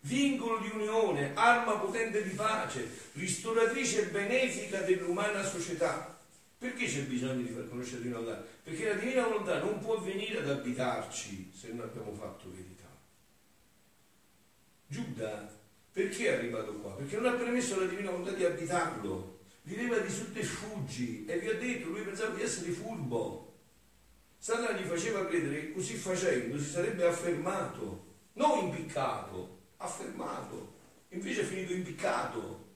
Vincolo 0.00 0.58
di 0.58 0.70
unione, 0.72 1.32
arma 1.34 1.78
potente 1.78 2.22
di 2.22 2.30
pace, 2.30 2.88
ristoratrice 3.12 4.06
benefica 4.06 4.80
dell'umana 4.82 5.42
società. 5.44 6.16
Perché 6.56 6.86
c'è 6.86 7.02
bisogno 7.02 7.42
di 7.42 7.48
far 7.48 7.68
conoscere 7.68 7.98
la 7.98 8.02
divina 8.02 8.18
volontà? 8.20 8.46
Perché 8.62 8.88
la 8.88 8.94
divina 8.94 9.22
volontà 9.24 9.58
non 9.60 9.78
può 9.80 10.00
venire 10.00 10.38
ad 10.38 10.50
abitarci 10.50 11.52
se 11.54 11.68
non 11.68 11.80
abbiamo 11.86 12.12
fatto 12.14 12.50
verità. 12.50 12.86
Giuda, 14.86 15.56
perché 15.92 16.26
è 16.26 16.34
arrivato 16.34 16.72
qua? 16.74 16.92
Perché 16.92 17.16
non 17.16 17.26
ha 17.26 17.36
permesso 17.36 17.74
alla 17.74 17.86
divina 17.86 18.10
volontà 18.10 18.32
di 18.32 18.44
abitarlo 18.44 19.36
viveva 19.68 19.98
di 19.98 20.10
sotterfugi 20.10 21.26
e 21.26 21.38
vi 21.38 21.48
ho 21.48 21.58
detto, 21.58 21.88
lui 21.88 22.00
pensava 22.00 22.34
di 22.34 22.42
essere 22.42 22.70
furbo. 22.70 23.52
Satana 24.38 24.78
gli 24.78 24.86
faceva 24.86 25.26
credere 25.26 25.60
che 25.60 25.72
così 25.72 25.94
facendo 25.94 26.58
si 26.58 26.70
sarebbe 26.70 27.04
affermato, 27.04 28.06
non 28.34 28.64
impiccato, 28.64 29.57
affermato. 29.78 30.76
Invece 31.10 31.40
è 31.40 31.44
finito 31.44 31.72
impiccato, 31.72 32.66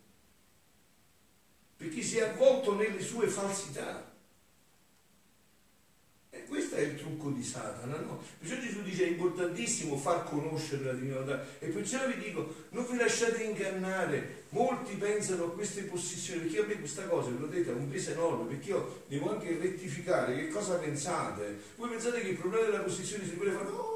perché 1.76 2.02
si 2.02 2.18
è 2.18 2.22
avvolto 2.22 2.74
nelle 2.74 3.00
sue 3.00 3.26
falsità. 3.26 4.10
E 6.30 6.44
questo 6.46 6.76
è 6.76 6.80
il 6.80 6.96
trucco 6.96 7.28
di 7.30 7.42
Satana, 7.44 7.98
no? 7.98 8.22
Perciò 8.38 8.58
Gesù 8.58 8.82
dice 8.82 9.04
è 9.04 9.08
importantissimo 9.08 9.98
far 9.98 10.24
conoscere 10.24 10.84
la 10.84 10.92
divinità. 10.94 11.44
E 11.58 11.68
perciò 11.68 12.06
vi 12.06 12.16
dico, 12.16 12.54
non 12.70 12.86
vi 12.86 12.96
lasciate 12.96 13.42
ingannare, 13.42 14.42
Molti 14.52 14.96
pensano 14.96 15.44
a 15.44 15.50
queste 15.52 15.84
possessioni, 15.84 16.40
perché 16.40 16.60
a 16.60 16.66
me 16.66 16.78
questa 16.78 17.04
cosa, 17.04 17.30
ve 17.30 17.38
lo 17.38 17.46
detto, 17.46 17.70
è 17.70 17.74
un 17.74 17.88
peso 17.88 18.10
enorme, 18.10 18.50
perché 18.50 18.68
io 18.68 19.04
devo 19.08 19.30
anche 19.30 19.56
rettificare 19.58 20.36
che 20.36 20.48
cosa 20.48 20.74
pensate. 20.74 21.58
Voi 21.76 21.88
pensate 21.88 22.20
che 22.20 22.28
il 22.28 22.36
problema 22.36 22.66
della 22.66 22.82
possessione 22.82 23.24
si 23.24 23.34
vuole 23.34 23.52
fare, 23.52 23.68
oh, 23.68 23.91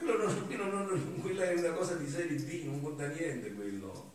quello 0.00 0.24
non, 0.24 0.46
quello 0.46 0.64
non, 0.64 1.20
quella 1.20 1.50
è 1.50 1.54
una 1.54 1.72
cosa 1.72 1.94
di 1.94 2.08
serie 2.08 2.36
B, 2.36 2.64
non 2.64 2.82
conta 2.82 3.06
niente 3.08 3.52
quello. 3.52 4.08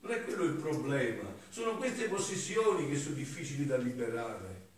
Non 0.00 0.12
è 0.12 0.24
quello 0.24 0.44
il 0.44 0.54
problema, 0.54 1.28
sono 1.50 1.76
queste 1.76 2.08
possessioni 2.08 2.88
che 2.88 2.96
sono 2.96 3.14
difficili 3.14 3.66
da 3.66 3.76
liberare. 3.76 4.68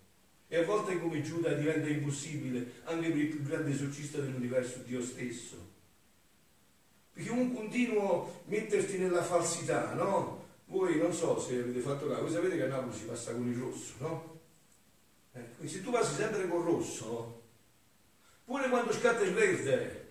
E 0.48 0.58
a 0.58 0.64
volte 0.64 0.98
come 0.98 1.22
Giuda 1.22 1.54
diventa 1.54 1.88
impossibile 1.88 2.72
anche 2.84 3.08
per 3.08 3.18
il 3.18 3.28
più 3.28 3.42
grande 3.42 3.70
esorcista 3.70 4.18
dell'universo, 4.18 4.78
Dio 4.84 5.02
stesso. 5.02 5.70
Perché 7.12 7.30
un 7.30 7.54
continuo 7.54 8.42
metterti 8.46 8.98
nella 8.98 9.22
falsità, 9.22 9.94
no? 9.94 10.40
Voi 10.66 10.98
non 10.98 11.12
so 11.12 11.38
se 11.38 11.58
avete 11.58 11.80
fatto 11.80 12.08
caso, 12.08 12.22
voi 12.22 12.32
sapete 12.32 12.56
che 12.56 12.64
a 12.64 12.68
Napoli 12.68 12.96
si 12.96 13.04
passa 13.04 13.32
con 13.32 13.46
il 13.48 13.58
rosso, 13.58 13.92
no? 13.98 14.40
Eh, 15.32 15.68
se 15.68 15.82
tu 15.82 15.90
passi 15.90 16.16
sempre 16.16 16.48
col 16.48 16.64
rosso, 16.64 17.42
pure 18.44 18.68
quando 18.68 18.92
scatta 18.92 19.22
il 19.22 19.32
verde, 19.32 20.01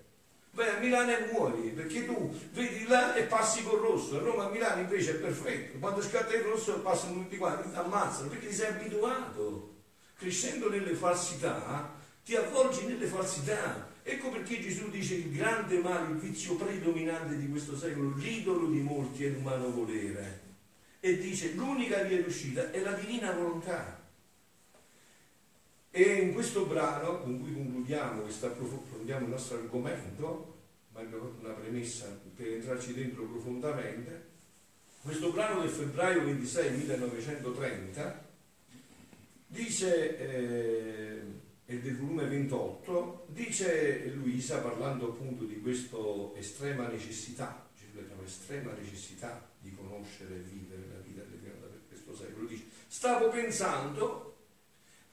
vai 0.51 0.69
a 0.69 0.79
Milano 0.79 1.11
e 1.11 1.31
muori, 1.31 1.69
perché 1.69 2.05
tu 2.05 2.33
vedi 2.51 2.85
là 2.87 3.15
e 3.15 3.23
passi 3.23 3.63
col 3.63 3.79
rosso, 3.79 4.17
a 4.17 4.19
Roma 4.19 4.45
a 4.45 4.49
Milano 4.49 4.81
invece 4.81 5.11
è 5.11 5.15
perfetto, 5.15 5.79
quando 5.79 6.01
scatta 6.01 6.33
il 6.33 6.43
rosso 6.43 6.79
passano 6.79 7.13
tutti 7.13 7.37
quanti, 7.37 7.69
ti 7.69 7.75
ammazzano, 7.75 8.29
perché 8.29 8.47
ti 8.47 8.53
sei 8.53 8.71
abituato. 8.71 9.69
Crescendo 10.17 10.69
nelle 10.69 10.93
falsità, 10.93 11.93
ti 12.23 12.35
avvolgi 12.35 12.85
nelle 12.85 13.07
falsità, 13.07 13.89
Ecco 14.03 14.29
perché 14.29 14.59
Gesù 14.59 14.89
dice 14.89 15.15
il 15.15 15.31
grande 15.31 15.77
male, 15.77 16.13
il 16.13 16.17
vizio 16.17 16.55
predominante 16.55 17.37
di 17.37 17.47
questo 17.47 17.77
secolo, 17.77 18.15
l'idolo 18.15 18.67
di 18.67 18.79
molti 18.79 19.25
è 19.25 19.29
l'umano 19.29 19.71
volere. 19.71 20.49
E 20.99 21.17
dice 21.17 21.53
l'unica 21.53 22.01
via 22.03 22.21
d'uscita 22.21 22.71
è 22.71 22.79
la 22.79 22.93
divina 22.93 23.31
volontà. 23.31 23.99
E 25.91 26.01
in 26.01 26.33
questo 26.33 26.65
brano, 26.65 27.19
con 27.19 27.41
cui 27.41 27.53
concludiamo, 27.53 28.25
che 28.25 28.31
sta 28.31 28.49
approfondiamo 29.01 29.25
il 29.25 29.31
nostro 29.31 29.57
argomento, 29.57 30.59
ma 30.93 31.01
fatto 31.01 31.37
una 31.39 31.53
premessa 31.53 32.19
per 32.35 32.47
entrarci 32.47 32.93
dentro 32.93 33.25
profondamente, 33.25 34.29
questo 35.01 35.31
brano 35.31 35.61
del 35.61 35.69
febbraio 35.69 36.23
26 36.23 36.77
1930 36.77 38.29
dice... 39.47 40.17
Eh, 40.17 41.49
e 41.71 41.79
del 41.79 41.95
volume 41.95 42.25
28, 42.25 43.27
dice 43.29 44.11
Luisa, 44.15 44.59
parlando 44.59 45.11
appunto 45.11 45.45
di 45.45 45.61
questa 45.61 45.95
estrema 46.35 46.89
necessità, 46.89 47.69
estrema 48.25 48.73
necessità 48.73 49.49
di 49.57 49.73
conoscere 49.73 50.35
e 50.35 50.39
vivere 50.39 50.81
la 50.91 50.99
vita 50.99 51.21
questo 51.87 52.13
secolo, 52.13 52.45
dice, 52.45 52.65
stavo 52.87 53.29
pensando 53.29 54.30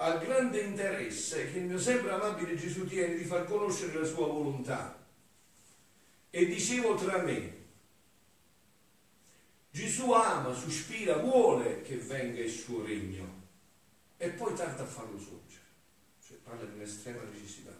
al 0.00 0.18
grande 0.18 0.60
interesse 0.60 1.52
che 1.52 1.58
il 1.58 1.64
mio 1.66 1.78
sempre 1.78 2.10
amabile 2.10 2.56
Gesù 2.56 2.86
tiene 2.86 3.14
di 3.14 3.24
far 3.24 3.44
conoscere 3.44 4.00
la 4.00 4.06
sua 4.06 4.26
volontà. 4.26 5.06
E 6.30 6.46
dicevo 6.46 6.96
tra 6.96 7.22
me, 7.22 7.56
Gesù 9.70 10.10
ama, 10.10 10.52
sospira, 10.54 11.18
vuole 11.18 11.82
che 11.82 11.96
venga 11.96 12.40
il 12.40 12.50
suo 12.50 12.84
regno 12.84 13.46
e 14.16 14.28
poi 14.30 14.54
tarda 14.54 14.82
a 14.82 14.86
farlo 14.86 15.18
solo 15.18 15.38
parla 16.48 16.64
di 16.64 16.76
un'estrema 16.76 17.22
necessità. 17.30 17.76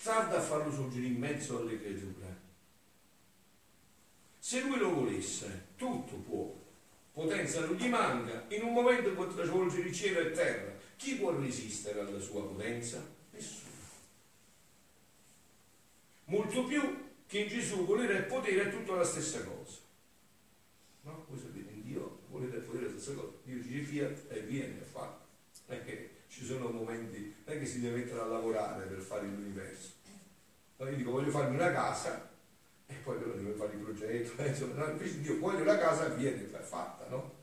Tarda 0.00 0.38
a 0.38 0.40
farlo 0.40 0.72
sorgere 0.72 1.06
in 1.06 1.18
mezzo 1.18 1.58
alle 1.58 1.80
creature. 1.80 2.42
Se 4.38 4.60
lui 4.60 4.78
lo 4.78 4.94
volesse, 4.94 5.68
tutto 5.76 6.14
può. 6.16 6.54
Potenza 7.12 7.60
non 7.60 7.74
gli 7.74 7.88
manca, 7.88 8.44
in 8.48 8.62
un 8.62 8.72
momento 8.72 9.12
può 9.12 9.26
travolgere 9.26 9.88
il 9.88 9.94
cielo 9.94 10.20
e 10.20 10.30
terra. 10.32 10.73
Chi 10.96 11.16
può 11.16 11.38
resistere 11.38 12.00
alla 12.00 12.20
sua 12.20 12.42
potenza? 12.42 13.04
Nessuno. 13.30 13.72
Molto 16.26 16.64
più 16.64 17.12
che 17.26 17.38
in 17.38 17.48
Gesù 17.48 17.84
volere 17.84 18.18
e 18.18 18.22
potere 18.22 18.68
è 18.68 18.70
tutta 18.70 18.94
la 18.94 19.04
stessa 19.04 19.42
cosa. 19.44 19.78
No? 21.02 21.26
Voi 21.28 21.38
sapete, 21.38 21.70
in 21.72 21.82
Dio 21.82 22.20
volere 22.28 22.56
e 22.56 22.60
potere 22.60 22.86
è 22.86 22.88
la 22.90 22.98
stessa 22.98 23.14
cosa. 23.14 23.32
Dio 23.44 23.62
dice 23.62 23.82
fiat 23.82 24.32
e 24.32 24.40
viene 24.40 24.80
a 24.80 24.84
fare. 24.84 25.12
Non 25.66 25.78
è 25.78 25.84
che 25.84 26.10
ci 26.28 26.44
sono 26.44 26.68
momenti 26.70 27.34
non 27.44 27.56
è 27.56 27.58
che 27.58 27.66
si 27.66 27.80
deve 27.80 27.98
mettere 27.98 28.20
a 28.20 28.26
lavorare 28.26 28.86
per 28.86 28.98
fare 29.00 29.26
l'universo. 29.26 29.92
No, 30.76 30.88
io 30.88 30.96
dico 30.96 31.10
voglio 31.10 31.30
farmi 31.30 31.56
una 31.56 31.70
casa 31.70 32.30
e 32.86 32.94
poi 32.94 33.18
però 33.18 33.32
devo 33.32 33.54
fare 33.54 33.74
il 33.74 33.80
progetto, 33.80 34.42
eh, 34.42 34.48
insomma, 34.48 34.90
invece 34.90 35.20
Dio 35.20 35.38
voglio 35.38 35.62
una 35.62 35.78
casa 35.78 36.08
viene 36.08 36.42
fatta, 36.46 37.06
no? 37.08 37.42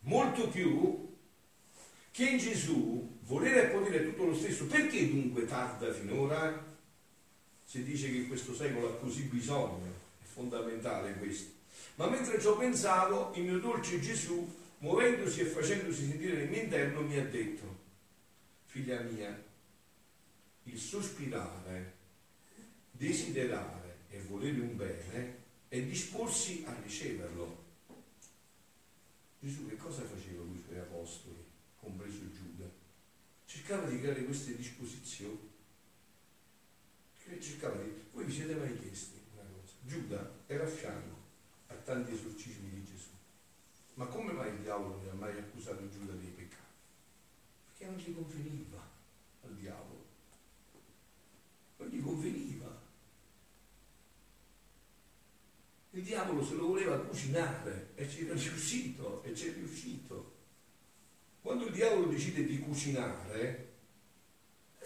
Molto 0.00 0.48
più 0.48 1.07
che 2.18 2.30
in 2.30 2.38
Gesù 2.38 3.16
volere 3.26 3.68
e 3.68 3.72
potere 3.72 4.00
è 4.00 4.04
tutto 4.04 4.24
lo 4.24 4.34
stesso, 4.34 4.66
perché 4.66 5.08
dunque 5.08 5.46
tarda 5.46 5.92
finora? 5.92 6.66
Si 7.64 7.84
dice 7.84 8.10
che 8.10 8.26
questo 8.26 8.56
secolo 8.56 8.88
ha 8.88 8.96
così 8.96 9.22
bisogno, 9.22 9.86
è 10.20 10.24
fondamentale 10.24 11.14
questo. 11.14 11.52
Ma 11.94 12.08
mentre 12.08 12.40
ciò 12.40 12.58
pensavo, 12.58 13.30
il 13.36 13.44
mio 13.44 13.60
dolce 13.60 14.00
Gesù, 14.00 14.52
muovendosi 14.78 15.42
e 15.42 15.44
facendosi 15.44 16.08
sentire 16.08 16.38
nel 16.38 16.48
mio 16.48 16.62
interno, 16.62 17.02
mi 17.02 17.16
ha 17.18 17.24
detto, 17.24 17.76
figlia 18.64 18.98
mia, 19.02 19.40
il 20.64 20.76
sospirare, 20.76 21.92
desiderare 22.90 23.98
e 24.10 24.20
volere 24.22 24.58
un 24.58 24.74
bene 24.74 25.36
è 25.68 25.80
disporsi 25.82 26.64
a 26.66 26.74
riceverlo. 26.82 27.66
Gesù 29.38 29.68
che 29.68 29.76
cosa 29.76 30.02
faceva 30.02 30.42
con 30.42 30.64
i 30.68 30.78
apostoli, 30.78 31.37
compreso 31.88 32.30
Giuda? 32.30 32.70
Cercava 33.46 33.88
di 33.88 33.98
creare 34.00 34.24
queste 34.24 34.56
disposizioni. 34.56 35.56
Cercava 37.40 37.82
di... 37.82 37.92
Voi 38.12 38.24
vi 38.24 38.32
siete 38.32 38.54
mai 38.54 38.78
chiesti 38.78 39.20
una 39.34 39.42
cosa? 39.42 39.74
Giuda 39.82 40.32
era 40.46 40.64
a 40.64 40.68
fianco 40.68 41.16
a 41.68 41.74
tanti 41.74 42.12
esorcismi 42.12 42.70
di 42.70 42.84
Gesù. 42.84 43.10
Ma 43.94 44.06
come 44.06 44.32
mai 44.32 44.50
il 44.50 44.60
diavolo 44.60 44.96
non 44.96 45.08
ha 45.10 45.14
mai 45.14 45.36
accusato 45.36 45.88
Giuda 45.90 46.12
dei 46.12 46.30
peccati? 46.30 46.62
Perché 47.66 47.84
non 47.92 47.98
gli 47.98 48.14
conveniva 48.14 48.82
al 49.44 49.54
diavolo. 49.56 50.04
Non 51.76 51.88
gli 51.88 52.02
conveniva. 52.02 52.86
Il 55.90 56.02
diavolo 56.02 56.44
se 56.44 56.54
lo 56.54 56.66
voleva 56.68 56.98
cucinare 56.98 57.90
e 57.94 58.08
ci 58.08 58.26
è 58.26 58.32
riuscito, 58.32 59.22
e 59.22 59.34
ci 59.34 59.48
è 59.48 59.52
riuscito. 59.52 60.36
Quando 61.42 61.66
il 61.66 61.72
diavolo 61.72 62.08
decide 62.08 62.44
di 62.44 62.58
cucinare, 62.58 63.68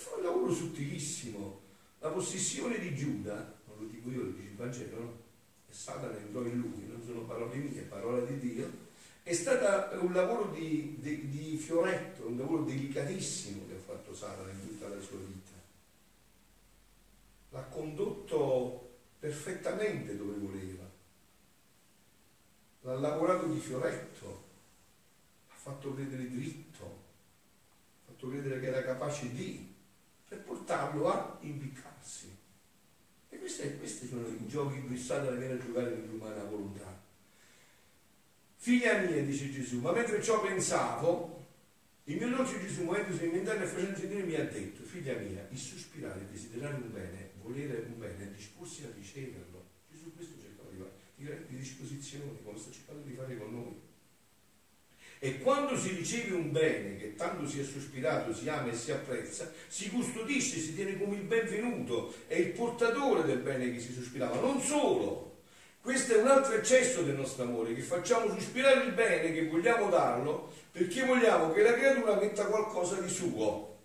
fa 0.02 0.16
un 0.16 0.22
lavoro 0.22 0.52
sottilissimo. 0.52 1.60
La 2.00 2.08
possessione 2.08 2.78
di 2.78 2.94
Giuda, 2.94 3.60
non 3.66 3.76
lo 3.78 3.86
dico 3.86 4.10
io, 4.10 4.24
lo 4.24 4.30
dice 4.30 4.48
il 4.48 4.56
Vangelo, 4.56 4.98
no? 4.98 5.20
E 5.68 5.72
Satana 5.72 6.18
entrò 6.18 6.42
in 6.42 6.58
lui, 6.58 6.86
non 6.88 7.02
sono 7.04 7.20
parole 7.22 7.54
mie, 7.56 7.82
parole 7.82 8.26
di 8.26 8.38
Dio, 8.54 8.70
è 9.22 9.32
stato 9.32 10.00
un 10.04 10.12
lavoro 10.12 10.50
di, 10.50 10.96
di, 10.98 11.28
di 11.28 11.56
fioretto, 11.56 12.26
un 12.26 12.36
lavoro 12.36 12.64
delicatissimo 12.64 13.66
che 13.68 13.74
ha 13.74 13.78
fatto 13.78 14.12
Satana 14.12 14.50
in 14.50 14.60
tutta 14.60 14.88
la 14.88 15.00
sua 15.00 15.18
vita. 15.18 15.50
L'ha 17.50 17.62
condotto 17.62 18.90
perfettamente 19.20 20.16
dove 20.16 20.34
voleva. 20.38 20.90
L'ha 22.80 22.98
lavorato 22.98 23.46
di 23.46 23.60
fioretto, 23.60 24.50
fatto 25.62 25.94
credere 25.94 26.28
dritto, 26.28 27.04
fatto 28.04 28.28
credere 28.28 28.58
che 28.58 28.66
era 28.66 28.82
capace 28.82 29.32
di, 29.32 29.72
per 30.26 30.40
portarlo 30.40 31.08
a 31.08 31.38
impiccarsi. 31.40 32.36
E 33.28 33.38
questi, 33.38 33.78
questi 33.78 34.08
sono 34.08 34.26
i 34.26 34.48
giochi 34.48 34.84
che 34.84 34.96
Satana 34.96 35.36
viene 35.36 35.54
a 35.54 35.64
giocare 35.64 35.90
nell'umana 35.90 36.42
volontà. 36.42 37.00
Figlia 38.56 39.02
mia, 39.02 39.22
dice 39.22 39.52
Gesù, 39.52 39.78
ma 39.78 39.92
mentre 39.92 40.20
ciò 40.20 40.42
pensavo, 40.42 41.46
il 42.04 42.16
mio 42.16 42.28
dolce 42.30 42.60
Gesù, 42.60 42.82
muovendosi 42.82 43.24
inventando 43.24 43.62
e 43.62 43.66
facendo 43.68 43.96
sentire, 43.96 44.24
mi 44.24 44.34
ha 44.34 44.44
detto, 44.44 44.82
figlia 44.82 45.14
mia, 45.14 45.46
il 45.48 45.58
sospirare, 45.58 46.26
desiderare 46.28 46.74
un 46.74 46.92
bene, 46.92 47.30
volere 47.40 47.86
un 47.86 47.98
bene, 48.00 48.32
disporsi 48.32 48.82
a 48.82 48.90
riceverlo. 48.92 49.64
Gesù 49.88 50.12
questo 50.12 50.34
cercava 50.40 50.70
di 50.70 50.78
fare, 50.78 50.90
di, 51.14 51.54
di 51.54 51.56
disposizione, 51.56 52.42
come 52.42 52.58
sta 52.58 52.72
cercando 52.72 53.02
di 53.06 53.14
fare 53.14 53.38
con 53.38 53.52
noi. 53.52 53.90
E 55.24 55.38
quando 55.38 55.78
si 55.78 55.90
riceve 55.90 56.34
un 56.34 56.50
bene 56.50 56.96
che 56.96 57.14
tanto 57.14 57.46
si 57.46 57.60
è 57.60 57.62
sospirato, 57.62 58.34
si 58.34 58.48
ama 58.48 58.72
e 58.72 58.74
si 58.74 58.90
apprezza, 58.90 59.52
si 59.68 59.88
custodisce, 59.88 60.58
si 60.58 60.74
tiene 60.74 60.98
come 60.98 61.14
il 61.14 61.22
benvenuto, 61.22 62.12
è 62.26 62.34
il 62.34 62.48
portatore 62.48 63.22
del 63.22 63.38
bene 63.38 63.72
che 63.72 63.78
si 63.78 63.92
sospirava, 63.92 64.40
non 64.40 64.60
solo, 64.60 65.42
questo 65.80 66.14
è 66.14 66.20
un 66.20 66.26
altro 66.26 66.54
eccesso 66.54 67.02
del 67.02 67.14
nostro 67.14 67.44
amore, 67.44 67.72
che 67.72 67.82
facciamo 67.82 68.34
sospirare 68.34 68.82
il 68.82 68.94
bene, 68.94 69.32
che 69.32 69.46
vogliamo 69.46 69.88
darlo, 69.90 70.52
perché 70.72 71.04
vogliamo 71.04 71.52
che 71.52 71.62
la 71.62 71.74
creatura 71.74 72.16
metta 72.16 72.46
qualcosa 72.46 73.00
di 73.00 73.08
suo. 73.08 73.78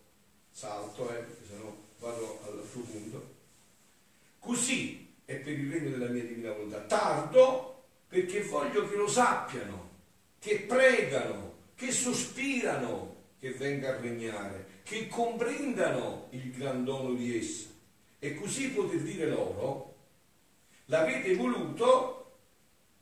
Salto, 0.49 1.07
eh, 1.11 1.19
perché 1.19 1.43
sennò 1.49 1.71
vado 1.99 2.39
all'altro 2.47 2.79
punto. 2.79 3.35
Così 4.39 5.13
è 5.23 5.35
per 5.35 5.53
il 5.53 5.71
regno 5.71 5.91
della 5.91 6.09
mia 6.09 6.23
divina 6.23 6.51
volontà. 6.51 6.79
Tardo 6.79 7.83
perché 8.07 8.41
voglio 8.41 8.89
che 8.89 8.95
lo 8.95 9.07
sappiano, 9.07 9.86
che 10.39 10.59
pregano, 10.61 11.55
che 11.75 11.91
sospirano 11.91 13.15
che 13.39 13.51
venga 13.51 13.89
a 13.89 13.99
regnare, 13.99 14.65
che 14.83 15.07
comprendano 15.07 16.27
il 16.31 16.51
gran 16.51 16.83
dono 16.83 17.13
di 17.13 17.37
essa. 17.37 17.67
E 18.19 18.33
così 18.35 18.69
poter 18.69 19.01
dire 19.01 19.27
loro, 19.27 19.95
l'avete 20.85 21.35
voluto, 21.35 22.37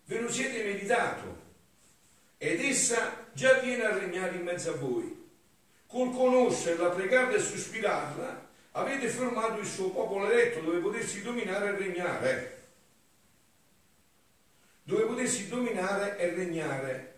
ve 0.06 0.20
lo 0.20 0.32
siete 0.32 0.64
meritato 0.64 1.44
ed 2.38 2.60
essa 2.60 3.28
già 3.34 3.60
viene 3.60 3.86
a 3.86 3.98
regnare 3.98 4.36
in 4.36 4.44
mezzo 4.44 4.72
a 4.72 4.76
voi. 4.76 5.24
Col 5.88 6.14
conoscerla, 6.14 6.90
pregarla 6.90 7.38
e 7.38 7.40
sospirarla, 7.40 8.50
avete 8.72 9.08
formato 9.08 9.60
il 9.60 9.66
suo 9.66 9.90
popolo 9.92 10.30
eletto 10.30 10.60
dove 10.60 10.80
potersi 10.80 11.22
dominare 11.22 11.70
e 11.70 11.78
regnare. 11.78 12.64
Dove 14.84 15.06
potersi 15.06 15.48
dominare 15.48 16.18
e 16.18 16.30
regnare. 16.36 17.15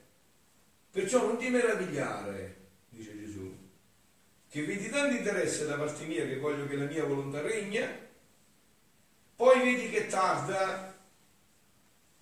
Perciò 0.98 1.28
non 1.28 1.38
ti 1.38 1.48
meravigliare, 1.50 2.56
dice 2.90 3.16
Gesù, 3.20 3.56
che 4.50 4.66
vedi 4.66 4.90
tanto 4.90 5.16
interesse 5.16 5.68
da 5.68 5.76
parte 5.76 6.06
mia 6.06 6.26
che 6.26 6.40
voglio 6.40 6.66
che 6.66 6.76
la 6.76 6.86
mia 6.86 7.04
volontà 7.04 7.40
regna 7.40 7.88
poi 9.36 9.60
vedi 9.60 9.92
che 9.92 10.08
tarda, 10.08 11.00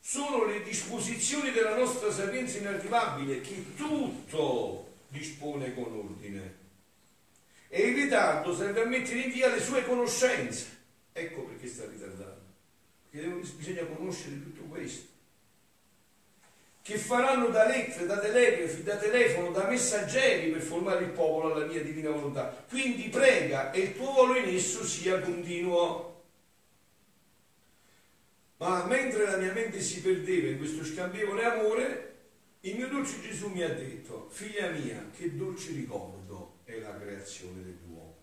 sono 0.01 0.43
le 0.43 0.61
disposizioni 0.61 1.51
della 1.51 1.77
nostra 1.77 2.11
sapienza 2.11 2.57
inarrivabile 2.57 3.39
che 3.39 3.77
tutto 3.77 4.95
dispone 5.07 5.73
con 5.73 5.93
ordine. 5.93 6.55
E 7.69 7.81
il 7.81 7.95
ritardo 7.95 8.53
serve 8.53 8.81
a 8.81 8.85
mettere 8.87 9.21
in 9.21 9.31
via 9.31 9.47
le 9.47 9.61
sue 9.61 9.85
conoscenze. 9.85 10.65
Ecco 11.13 11.43
perché 11.43 11.69
sta 11.69 11.85
ritardando. 11.85 12.43
Perché 13.09 13.29
bisogna 13.55 13.85
conoscere 13.85 14.43
tutto 14.43 14.63
questo. 14.63 15.14
Che 16.85 16.99
faranno 16.99 17.47
da 17.47 17.65
lettere, 17.65 18.05
da 18.05 18.19
telegrafi, 18.19 18.83
da 18.83 18.95
telefono, 18.97 19.49
da 19.49 19.67
messaggeri 19.67 20.51
per 20.51 20.61
formare 20.61 21.05
il 21.05 21.09
popolo 21.09 21.51
alla 21.51 21.65
mia 21.65 21.81
divina 21.81 22.11
volontà. 22.11 22.63
Quindi 22.69 23.09
prega 23.09 23.71
e 23.71 23.79
il 23.79 23.95
tuo 23.95 24.11
volo 24.11 24.35
in 24.35 24.53
esso 24.53 24.85
sia 24.85 25.19
continuo. 25.19 26.25
Ma 28.57 28.85
mentre 28.85 29.25
la 29.25 29.37
mia 29.37 29.51
mente 29.51 29.81
si 29.81 30.03
perdeva 30.03 30.49
in 30.49 30.59
questo 30.59 30.85
scambievole 30.85 31.43
amore, 31.43 32.15
il 32.59 32.75
mio 32.75 32.87
dolce 32.87 33.19
Gesù 33.19 33.49
mi 33.49 33.63
ha 33.63 33.73
detto, 33.73 34.29
figlia 34.29 34.69
mia, 34.69 35.09
che 35.17 35.35
dolce 35.35 35.71
ricordo 35.71 36.59
è 36.65 36.77
la 36.77 36.95
creazione 36.99 37.63
dell'uomo. 37.63 38.15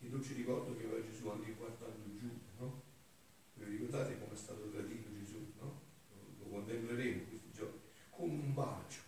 Il 0.00 0.10
dolce 0.10 0.34
ricordo 0.34 0.76
che 0.76 0.84
aveva 0.84 1.02
Gesù 1.10 1.26
anche 1.30 1.54
guardando 1.56 2.18
giù, 2.18 2.28
no? 2.58 2.82
Vi 3.54 3.64
ricordate 3.64 4.18
come 4.18 4.34
è 4.34 4.36
stato 4.36 4.68
tradito 4.68 5.08
Gesù, 5.18 5.52
no? 5.58 5.80
Lo 6.38 6.44
contempleremo 6.48 7.24
questi 7.28 7.50
giorni, 7.54 7.78
con 8.10 8.30
un 8.30 8.54
bacio. 8.54 9.00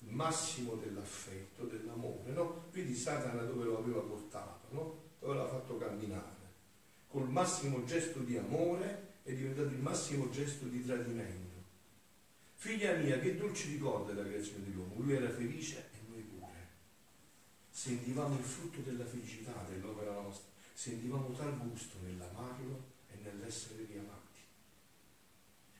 Il 0.00 0.05
massimo 0.16 0.74
dell'affetto, 0.74 1.64
dell'amore, 1.64 2.32
no? 2.32 2.64
Vedi 2.72 2.94
Satana 2.94 3.42
dove 3.42 3.64
lo 3.64 3.78
aveva 3.78 4.00
portato, 4.00 4.66
no? 4.70 5.00
Dove 5.20 5.34
l'ha 5.34 5.46
fatto 5.46 5.76
camminare 5.76 6.36
col 7.16 7.30
massimo 7.30 7.82
gesto 7.84 8.18
di 8.18 8.36
amore 8.36 9.14
è 9.22 9.32
diventato 9.32 9.68
il 9.68 9.78
massimo 9.78 10.28
gesto 10.28 10.66
di 10.66 10.84
tradimento. 10.84 11.54
Figlia 12.56 12.94
mia, 12.96 13.18
che 13.18 13.38
dolce 13.38 13.68
ricordo 13.68 14.12
della 14.12 14.28
creazione 14.28 14.64
dell'uomo. 14.64 15.00
Lui 15.00 15.14
era 15.14 15.30
felice 15.30 15.88
e 15.92 16.10
noi 16.10 16.20
pure. 16.20 16.68
Sentivamo 17.70 18.36
il 18.36 18.44
frutto 18.44 18.80
della 18.80 19.06
felicità 19.06 19.64
dell'opera 19.66 20.12
nostra, 20.12 20.50
sentivamo 20.74 21.32
tal 21.32 21.56
gusto 21.58 21.96
nell'amarlo 22.02 22.82
e 23.08 23.16
nell'essere 23.22 23.86
riamati. 23.86 24.40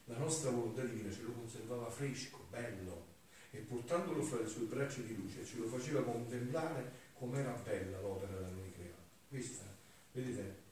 La 0.05 0.17
nostra 0.17 0.51
volontà 0.51 0.85
divina 0.85 1.13
ce 1.13 1.21
lo 1.21 1.33
conservava 1.33 1.91
fresco, 1.91 2.47
bello, 2.49 3.15
e 3.57 3.61
portandolo 3.61 4.23
fra 4.23 4.41
le 4.41 4.47
sue 4.47 4.65
braccia 4.65 5.01
di 5.01 5.17
luce 5.17 5.45
ce 5.45 5.57
lo 5.57 5.67
faceva 5.67 6.03
contemplare 6.03 6.93
com'era 7.15 7.53
bella 7.65 8.01
l'opera 8.01 8.39
noi 8.51 8.71
creata. 8.73 9.03
Questa, 9.29 9.65
vedete, 10.13 10.63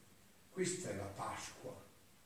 questa 0.51 0.91
è 0.91 0.97
la 0.97 1.05
Pasqua 1.05 1.75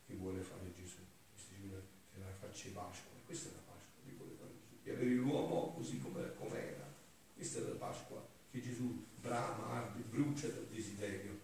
che 0.06 0.14
vuole 0.14 0.40
fare 0.40 0.72
Gesù. 0.74 0.96
Che 1.34 2.18
la 2.18 2.26
faccia 2.40 2.68
Pasqua. 2.72 3.12
Questa 3.24 3.48
è 3.48 3.52
la 3.52 3.72
Pasqua 3.72 4.02
che 4.04 4.12
vuole 4.16 4.32
fare 4.38 4.50
Gesù. 4.58 4.82
Di 4.82 4.90
avere 4.90 5.10
l'uomo 5.10 5.74
così 5.74 6.00
com'era. 6.00 6.86
Questa 7.34 7.60
è 7.60 7.62
la 7.62 7.74
Pasqua 7.76 8.26
che 8.50 8.60
Gesù 8.60 9.04
brama, 9.20 9.66
arde, 9.70 10.02
brucia 10.02 10.48
dal 10.48 10.66
desiderio. 10.72 11.38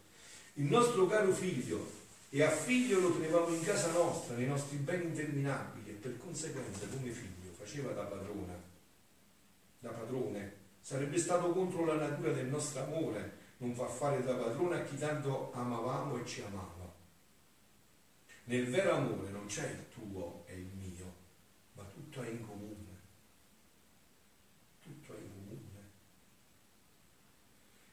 Il 0.55 0.65
nostro 0.65 1.07
caro 1.07 1.33
figlio, 1.33 2.03
e 2.31 2.43
a 2.43 2.51
figlio 2.51 3.01
lo 3.01 3.13
tenevamo 3.13 3.55
in 3.55 3.63
casa 3.63 3.93
nostra, 3.93 4.35
nei 4.37 4.47
nostri 4.47 4.77
beni 4.79 5.05
interminabili, 5.05 5.91
e 5.91 5.93
per 5.93 6.17
conseguenza, 6.19 6.87
come 6.87 7.11
figlio, 7.11 7.53
faceva 7.57 7.93
da 7.93 8.05
padrona, 8.05 8.73
da 9.85 9.91
padrone. 9.91 10.63
Sarebbe 10.81 11.19
stato 11.19 11.53
contro 11.53 11.85
la 11.85 11.97
natura 11.97 12.33
del 12.33 12.47
nostro 12.47 12.83
amore 12.83 13.43
non 13.59 13.75
far 13.75 13.89
fare 13.89 14.23
da 14.23 14.35
padrone 14.35 14.81
a 14.81 14.83
chi 14.83 14.97
tanto 14.97 15.53
amavamo 15.53 16.19
e 16.19 16.27
ci 16.27 16.43
amava. 16.43 16.93
Nel 18.45 18.69
vero 18.69 18.95
amore 18.95 19.31
non 19.31 19.47
c'è 19.47 19.69
il 19.71 19.89
tuo 19.89 20.45
e 20.47 20.55
il 20.55 20.71
mio, 20.75 21.15
ma 21.75 21.85
tutto 21.85 22.23
è 22.23 22.29
in 22.29 22.47
comune. 22.47 23.01
Tutto 24.81 25.15
è 25.15 25.19
in 25.19 25.31
comune. 25.33 25.91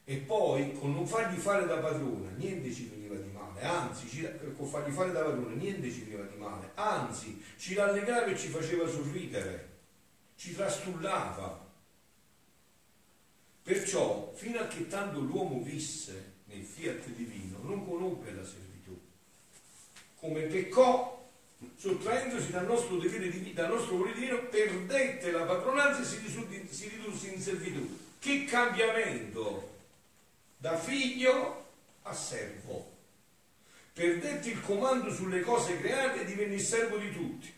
E 0.04 0.18
poi 0.18 0.74
con 0.74 0.94
non 0.94 1.06
fargli 1.06 1.38
fare 1.38 1.66
da 1.66 1.78
padrone 1.78 2.32
niente 2.36 2.72
ci 2.74 2.88
veniva 2.88 3.16
di 3.16 3.30
male, 3.30 3.62
anzi 3.62 4.10
ci, 4.10 4.28
con 4.58 4.66
fargli 4.66 4.92
fare 4.92 5.12
da 5.12 5.24
padrone 5.24 5.56
niente 5.56 5.90
ci 5.92 6.04
veniva 6.04 6.24
di 6.24 6.38
male, 6.38 6.72
anzi 6.74 7.42
ci 7.58 7.76
rallegrava 7.76 8.26
e 8.26 8.38
ci 8.38 8.48
faceva 8.48 8.88
sorridere, 8.88 9.80
ci 10.36 10.54
trastullava 10.54 11.70
Perciò, 13.64 14.32
fino 14.36 14.60
a 14.60 14.68
che 14.68 14.88
tanto 14.88 15.20
l'uomo 15.20 15.62
visse 15.62 16.40
nel 16.46 16.64
fiat 16.64 17.06
divino, 17.08 17.60
non 17.62 17.88
conobbe 17.88 18.32
la 18.32 18.44
servitù. 18.44 19.00
Come 20.16 20.42
peccò, 20.44 21.30
sottraendosi 21.76 22.52
dal 22.52 22.66
nostro 22.66 22.98
dovere 22.98 23.30
di 23.30 23.54
dal 23.54 23.70
nostro 23.70 23.98
volere 23.98 24.16
divino, 24.16 24.44
perdette 24.46 25.32
la 25.32 25.44
padronanza 25.44 26.02
e 26.02 26.06
si, 26.06 26.68
si 26.70 26.88
ridusse 26.90 27.28
in 27.28 27.42
servitù. 27.42 27.98
Che 28.20 28.46
cambiamento 28.46 29.70
da 30.58 30.78
figlio 30.78 31.66
a 32.04 32.14
servo. 32.14 32.90
Perdette 33.94 34.50
il 34.50 34.62
comando 34.62 35.12
sulle 35.12 35.42
cose 35.42 35.80
create 35.80 36.22
e 36.22 36.26
divenne 36.26 36.56
il 36.56 36.62
servo 36.62 36.98
di 36.98 37.12
tutti. 37.12 37.54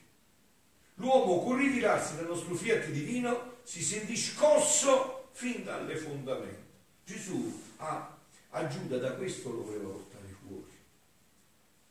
L'uomo, 0.96 1.44
con 1.44 1.58
ritirarsi 1.58 2.16
dal 2.16 2.28
nostro 2.28 2.56
fiat 2.56 2.88
divino, 2.88 3.58
si 3.64 3.84
sentì 3.84 4.16
scosso 4.16 5.13
fin 5.34 5.64
dalle 5.64 5.98
fondamenta. 5.98 6.62
Gesù 7.06 7.62
a, 7.78 8.18
a 8.52 8.68
Giuda 8.68 8.98
da 8.98 9.14
questo 9.14 9.52
lo 9.52 9.64
voleva 9.64 9.90
portare 9.90 10.36
fuori. 10.42 10.72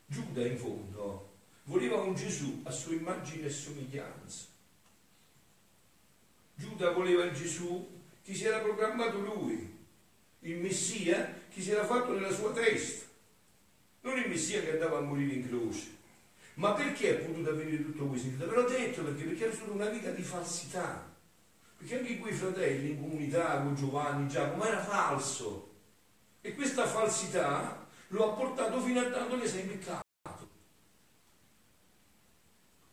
Giuda 0.07 0.47
in 0.47 0.57
fondo 0.57 1.31
voleva 1.65 2.01
un 2.01 2.15
Gesù 2.15 2.63
a 2.65 2.71
sua 2.71 2.95
immagine 2.95 3.47
e 3.47 3.51
somiglianza. 3.51 4.47
Giuda 6.55 6.91
voleva 6.91 7.25
il 7.25 7.35
Gesù 7.35 8.01
che 8.23 8.35
si 8.35 8.45
era 8.45 8.61
programmato 8.61 9.19
lui, 9.19 9.79
il 10.41 10.57
Messia 10.59 11.41
che 11.51 11.61
si 11.61 11.71
era 11.71 11.85
fatto 11.85 12.13
nella 12.13 12.33
sua 12.33 12.53
testa, 12.53 13.07
non 14.03 14.19
il 14.19 14.29
Messia 14.29 14.63
che 14.63 14.73
andava 14.73 14.99
a 14.99 15.03
morire 15.03 15.35
in 15.35 15.49
croce. 15.49 16.01
Ma 16.55 16.73
perché 16.73 17.19
è 17.19 17.25
potuto 17.25 17.51
avvenire 17.51 17.83
tutto 17.83 18.07
questo? 18.07 18.29
Ve 18.37 18.45
l'ho 18.45 18.69
detto 18.69 19.03
perché, 19.03 19.25
perché 19.25 19.45
era 19.45 19.55
stata 19.55 19.71
una 19.71 19.89
vita 19.89 20.11
di 20.11 20.23
falsità. 20.23 21.12
Perché 21.83 21.99
anche 21.99 22.19
quei 22.19 22.33
fratelli 22.33 22.91
in 22.91 23.01
comunità 23.01 23.61
con 23.61 23.75
Giovanni, 23.75 24.29
Giacomo, 24.29 24.65
era 24.65 24.85
falso. 24.85 25.71
E 26.41 26.55
questa 26.55 26.87
falsità 26.87 27.85
lo 28.09 28.31
ha 28.31 28.37
portato 28.37 28.81
fino 28.81 29.01
a 29.01 29.09
dandogli 29.09 29.49
sei 29.49 29.65
peccato. 29.65 30.49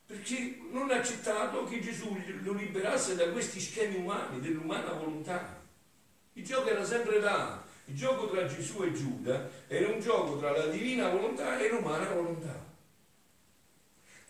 Perché 0.08 0.58
non 0.71 0.89
ha 0.89 0.95
accettato 0.95 1.65
che 1.65 1.82
Gesù 1.82 2.17
lo 2.41 2.54
liberasse 2.54 3.15
da 3.15 3.30
questi 3.30 3.60
schemi 3.60 3.97
umani, 3.97 4.39
dell'umana 4.39 4.93
volontà. 4.93 5.62
Il 6.34 6.43
gioco 6.43 6.69
era 6.69 6.84
sempre 6.84 7.19
là. 7.19 7.63
Il 7.86 7.95
gioco 7.95 8.28
tra 8.28 8.47
Gesù 8.47 8.82
e 8.82 8.91
Giuda 8.91 9.52
era 9.67 9.88
un 9.88 9.99
gioco 9.99 10.39
tra 10.39 10.49
la 10.49 10.65
divina 10.65 11.10
volontà 11.10 11.60
e 11.60 11.69
l'umana 11.69 12.10
volontà. 12.10 12.65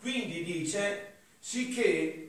Quindi 0.01 0.43
dice, 0.43 1.13
sicché 1.39 2.28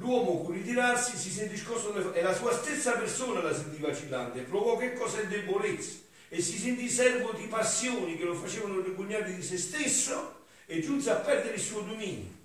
l'uomo 0.00 0.42
con 0.42 0.54
ritirarsi 0.54 1.16
si 1.16 1.30
sentì 1.30 1.56
scosso 1.56 2.12
e 2.12 2.22
la 2.22 2.34
sua 2.34 2.52
stessa 2.52 2.92
persona 2.92 3.40
la 3.40 3.54
sentì 3.54 3.80
vacillante, 3.80 4.40
provò 4.40 4.76
che 4.76 4.94
cosa 4.94 5.20
è 5.20 5.26
debolezza 5.26 5.98
e 6.28 6.40
si 6.40 6.58
sentì 6.58 6.88
servo 6.88 7.32
di 7.32 7.46
passioni 7.46 8.16
che 8.16 8.24
lo 8.24 8.34
facevano 8.34 8.80
vergognare 8.80 9.34
di 9.34 9.42
se 9.42 9.58
stesso 9.58 10.44
e 10.66 10.80
giunse 10.80 11.10
a 11.10 11.16
perdere 11.16 11.54
il 11.54 11.60
suo 11.60 11.82
dominio. 11.82 12.38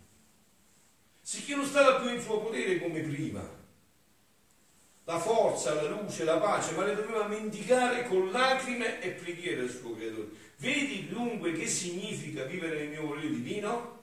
Sicché 1.22 1.56
non 1.56 1.66
stava 1.66 2.00
più 2.02 2.14
in 2.14 2.22
suo 2.22 2.40
potere 2.40 2.80
come 2.80 3.02
prima. 3.02 3.64
La 5.06 5.20
forza, 5.20 5.74
la 5.74 5.88
luce, 5.88 6.24
la 6.24 6.38
pace, 6.38 6.74
ma 6.74 6.84
le 6.84 6.96
doveva 6.96 7.28
mendicare 7.28 8.08
con 8.08 8.32
lacrime 8.32 9.02
e 9.02 9.10
preghiere 9.12 9.62
al 9.62 9.70
suo 9.70 9.96
creatore. 9.96 10.30
Vedi 10.58 11.08
dunque 11.08 11.54
che 11.54 11.68
significa 11.68 12.44
vivere 12.44 12.80
nel 12.80 12.90
mio 12.90 13.06
volere 13.06 13.30
divino? 13.30 13.94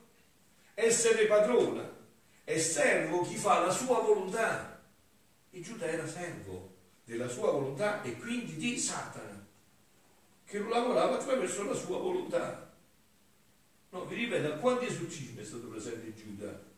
essere 0.75 1.25
padrona 1.25 1.87
e 2.43 2.59
servo 2.59 3.21
chi 3.21 3.35
fa 3.35 3.59
la 3.59 3.71
sua 3.71 3.99
volontà. 3.99 4.81
E 5.49 5.61
Giuda 5.61 5.85
era 5.85 6.07
servo 6.07 6.71
della 7.05 7.27
sua 7.27 7.51
volontà 7.51 8.01
e 8.01 8.17
quindi 8.17 8.55
di 8.55 8.77
Satana, 8.77 9.45
che 10.45 10.57
lo 10.57 10.69
lavorava 10.69 11.15
attraverso 11.15 11.63
la 11.63 11.73
sua 11.73 11.97
volontà. 11.97 12.71
No, 13.89 14.05
vi 14.05 14.15
ripeto, 14.15 14.53
a 14.53 14.57
quanti 14.57 14.85
esorcismi 14.85 15.41
è 15.41 15.45
stato 15.45 15.67
presente 15.67 16.13
Giuda? 16.15 16.71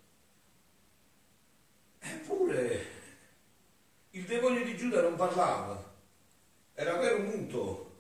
Eppure 2.00 2.86
il 4.12 4.26
demonio 4.26 4.64
di 4.64 4.76
Giuda 4.76 5.02
non 5.02 5.16
parlava, 5.16 5.94
era 6.74 6.98
vero 6.98 7.20
muto, 7.20 7.92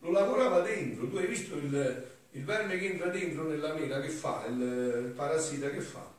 lo 0.00 0.10
lavorava 0.10 0.60
dentro. 0.60 1.08
Tu 1.08 1.16
hai 1.16 1.26
visto 1.26 1.56
il, 1.56 2.12
il 2.32 2.44
verme 2.44 2.78
che 2.78 2.90
entra 2.90 3.08
dentro 3.08 3.44
nella 3.44 3.72
mela 3.74 4.00
che 4.00 4.08
fa, 4.08 4.44
il, 4.46 4.60
il 5.06 5.12
parassita 5.14 5.70
che 5.70 5.80
fa? 5.80 6.13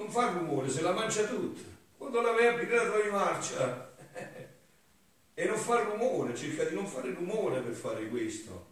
Non 0.00 0.10
fa 0.10 0.30
rumore, 0.30 0.70
se 0.70 0.80
la 0.80 0.92
mangia 0.92 1.26
tutta. 1.26 1.60
Quando 1.98 2.22
la 2.22 2.32
vai 2.32 2.46
a 2.46 2.54
pigliare 2.54 2.88
trovi 2.88 3.10
marcia. 3.10 3.94
e 5.34 5.44
non 5.44 5.58
fa 5.58 5.82
rumore, 5.82 6.34
cerca 6.34 6.64
di 6.64 6.74
non 6.74 6.86
fare 6.86 7.12
rumore 7.12 7.60
per 7.60 7.74
fare 7.74 8.08
questo. 8.08 8.66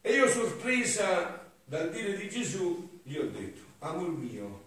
E 0.00 0.12
io 0.14 0.28
sorpresa 0.28 1.48
dal 1.64 1.92
dire 1.92 2.16
di 2.16 2.28
Gesù, 2.28 3.00
gli 3.04 3.16
ho 3.16 3.30
detto, 3.30 3.60
amor 3.78 4.08
mio, 4.08 4.64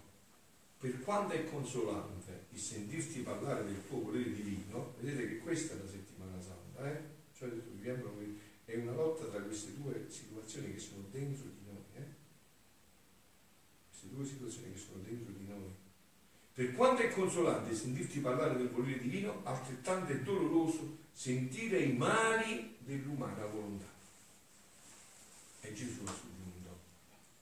per 0.78 0.98
quanto 1.02 1.34
è 1.34 1.44
consolante 1.50 2.46
il 2.48 2.58
sentirti 2.58 3.20
parlare 3.20 3.66
del 3.66 3.86
tuo 3.86 4.00
volere 4.00 4.32
divino, 4.32 4.94
vedete 4.98 5.28
che 5.28 5.38
questa 5.40 5.74
è 5.74 5.76
la 5.76 5.90
settimana 5.90 6.40
santa, 6.40 6.90
eh? 6.90 7.00
Cioè, 7.36 7.50
è 8.64 8.76
una 8.76 8.92
lotta 8.92 9.26
tra 9.26 9.40
queste 9.40 9.74
due 9.76 10.06
situazioni 10.08 10.72
che 10.72 10.80
sono 10.80 11.04
dentro 11.10 11.44
di? 11.44 11.57
Queste 13.98 14.14
due 14.14 14.24
situazioni 14.24 14.72
che 14.72 14.78
sono 14.78 15.02
dentro 15.02 15.32
di 15.32 15.44
noi. 15.48 15.74
Per 16.54 16.72
quanto 16.74 17.02
è 17.02 17.10
consolante 17.10 17.74
sentirti 17.74 18.20
parlare 18.20 18.56
del 18.56 18.68
volere 18.68 19.00
divino, 19.00 19.40
altrettanto 19.42 20.12
è 20.12 20.20
doloroso 20.20 20.98
sentire 21.12 21.80
i 21.80 21.92
mali 21.92 22.76
dell'umana 22.78 23.44
volontà. 23.46 23.86
E 25.62 25.72
Gesù 25.72 26.02
ha 26.04 26.12
soggiunto. 26.12 26.78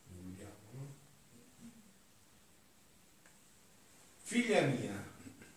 Vogliamo, 0.08 0.54
no? 0.72 0.94
Figlia 4.22 4.62
mia, 4.62 5.12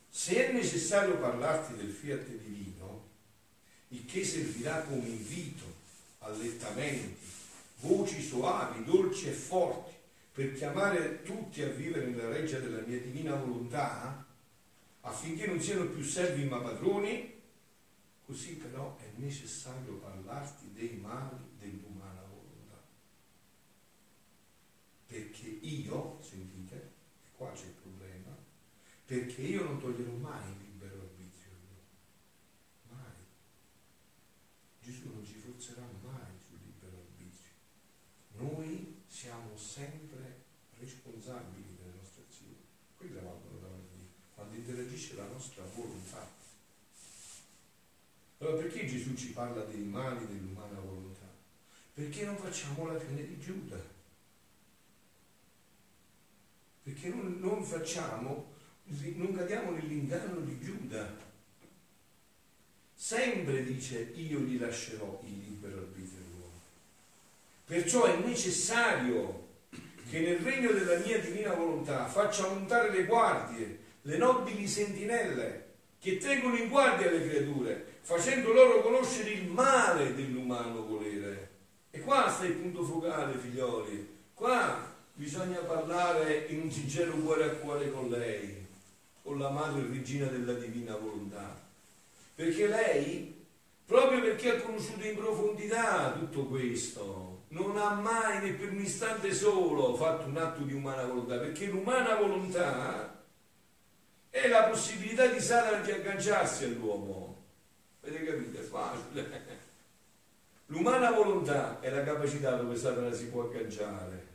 se 0.10 0.50
è 0.50 0.52
necessario 0.52 1.18
parlarti 1.18 1.76
del 1.76 1.92
fiat 1.92 2.28
divino, 2.28 3.08
il 3.90 4.04
che 4.04 4.26
servirà 4.26 4.82
come 4.82 5.08
invito, 5.08 5.64
allettamenti, 6.20 7.16
voci 7.78 8.22
soavi, 8.22 8.84
dolci 8.84 9.30
e 9.30 9.32
forti, 9.32 9.96
per 10.40 10.54
chiamare 10.54 11.22
tutti 11.22 11.62
a 11.64 11.68
vivere 11.68 12.06
nella 12.08 12.30
reggia 12.30 12.60
della 12.60 12.80
mia 12.88 12.98
divina 12.98 13.36
volontà, 13.36 14.26
affinché 15.02 15.46
non 15.46 15.60
siano 15.60 15.88
più 15.88 16.02
servi 16.02 16.46
ma 16.46 16.62
padroni, 16.62 17.42
così 18.26 18.56
però 18.56 18.96
è 19.00 19.12
necessario 19.18 19.96
parlarti 19.96 20.72
dei 20.72 20.96
mali 20.96 21.36
dell'umana 21.58 22.22
volontà. 22.22 22.82
Perché 25.08 25.50
io, 25.50 26.20
sentite, 26.22 26.90
qua 27.36 27.52
c'è 27.52 27.66
il 27.66 27.76
problema, 27.82 28.34
perché 29.04 29.42
io 29.42 29.66
non 29.66 29.82
toglierò 29.82 30.14
mai 30.14 30.68
Noi 38.40 38.89
siamo 39.20 39.58
sempre 39.58 40.46
responsabili 40.80 41.76
delle 41.78 41.98
nostre 41.98 42.24
azioni. 42.30 42.56
Quella 42.96 43.20
valgono 43.20 43.60
davanti 43.60 43.92
a 43.92 43.98
Dio, 43.98 44.08
quando 44.34 44.56
interagisce 44.56 45.16
la 45.16 45.26
nostra 45.26 45.62
volontà. 45.76 46.26
Allora 48.38 48.62
perché 48.62 48.88
Gesù 48.88 49.14
ci 49.16 49.34
parla 49.34 49.66
dei 49.66 49.82
mali 49.82 50.26
dell'umana 50.26 50.80
volontà? 50.80 51.28
Perché 51.94 52.24
non 52.24 52.38
facciamo 52.38 52.88
la 52.88 52.98
fine 52.98 53.28
di 53.28 53.38
Giuda? 53.38 53.78
Perché 56.84 57.10
non, 57.10 57.40
non 57.42 57.62
facciamo, 57.62 58.54
non 58.86 59.34
cadiamo 59.36 59.72
nell'inganno 59.72 60.40
di 60.40 60.58
Giuda. 60.62 61.14
Sempre 62.96 63.66
dice 63.66 64.00
io 64.16 64.40
gli 64.40 64.58
lascerò 64.58 65.22
il 65.26 65.40
libero 65.40 65.80
arbitrio 65.80 66.19
Perciò 67.70 68.06
è 68.06 68.18
necessario 68.26 69.46
che 70.10 70.22
nel 70.22 70.38
regno 70.38 70.72
della 70.72 70.98
mia 71.06 71.20
divina 71.20 71.54
volontà 71.54 72.08
faccia 72.08 72.50
montare 72.50 72.90
le 72.90 73.06
guardie, 73.06 73.78
le 74.02 74.18
nobili 74.18 74.68
sentinelle, 74.68 75.66
che 76.00 76.18
tengono 76.18 76.58
in 76.58 76.68
guardia 76.68 77.12
le 77.12 77.30
creature, 77.30 77.86
facendo 78.02 78.54
loro 78.54 78.82
conoscere 78.82 79.30
il 79.30 79.46
male 79.52 80.16
dell'umano 80.16 80.84
volere. 80.84 81.50
E 81.92 82.00
qua 82.00 82.32
sta 82.32 82.46
il 82.46 82.54
punto 82.54 82.84
focale, 82.84 83.38
figlioli. 83.38 84.18
Qua 84.34 84.92
bisogna 85.14 85.60
parlare 85.60 86.48
in 86.50 86.62
un 86.62 86.72
sincero 86.72 87.12
cuore 87.18 87.44
a 87.44 87.50
cuore 87.50 87.92
con 87.92 88.10
lei, 88.10 88.66
con 89.22 89.38
la 89.38 89.50
madre 89.50 89.88
regina 89.88 90.26
della 90.26 90.54
divina 90.54 90.96
volontà. 90.96 91.62
Perché 92.34 92.68
lei, 92.68 93.46
proprio 93.86 94.22
perché 94.22 94.56
ha 94.56 94.62
conosciuto 94.62 95.06
in 95.06 95.18
profondità 95.18 96.14
tutto 96.18 96.46
questo, 96.46 97.09
non 97.50 97.78
ha 97.78 97.94
mai 97.94 98.42
né 98.42 98.54
per 98.54 98.72
un 98.72 98.80
istante 98.80 99.34
solo 99.34 99.96
fatto 99.96 100.28
un 100.28 100.38
atto 100.38 100.64
di 100.64 100.74
umana 100.74 101.06
volontà, 101.06 101.38
perché 101.38 101.66
l'umana 101.68 102.16
volontà 102.16 103.24
è 104.30 104.48
la 104.48 104.64
possibilità 104.66 105.26
di 105.28 105.40
Satana 105.40 105.82
di 105.84 105.92
agganciarsi 105.92 106.66
all'uomo. 106.66 107.44
Avete 108.02 108.24
capito? 108.24 108.60
È 108.60 108.64
facile. 108.64 109.68
L'umana 110.68 111.12
volontà 111.12 111.80
è 111.80 111.90
la 111.90 112.04
capacità 112.04 112.56
dove 112.56 112.76
Satana 112.76 113.12
si 113.12 113.28
può 113.28 113.44
agganciare. 113.44 114.28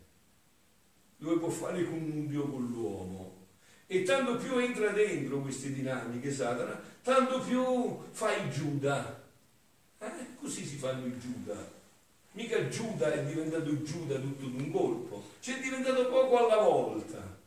dove 1.17 1.39
può 1.39 1.49
fare 1.49 1.85
connubio 1.85 2.49
con 2.49 2.67
l'uomo. 2.67 3.47
E 3.87 4.03
tanto 4.03 4.37
più 4.37 4.59
entra 4.59 4.91
dentro 4.91 5.41
queste 5.41 5.73
dinamiche 5.73 6.33
Satana, 6.33 6.81
tanto 7.03 7.41
più 7.41 7.99
fai 8.11 8.51
Giuda. 8.51 9.23
Eh? 9.99 10.37
Così 10.39 10.65
si 10.65 10.77
fanno 10.77 11.07
i 11.07 11.19
Giuda. 11.19 11.74
Mica 12.35 12.69
Giuda 12.69 13.13
è 13.13 13.25
diventato 13.25 13.83
Giuda 13.83 14.19
tutto 14.19 14.47
d'un 14.47 14.71
colpo, 14.73 15.23
c'è 15.41 15.61
diventato 15.61 16.09
poco 16.09 16.45
alla 16.47 16.63
volta. 16.63 17.39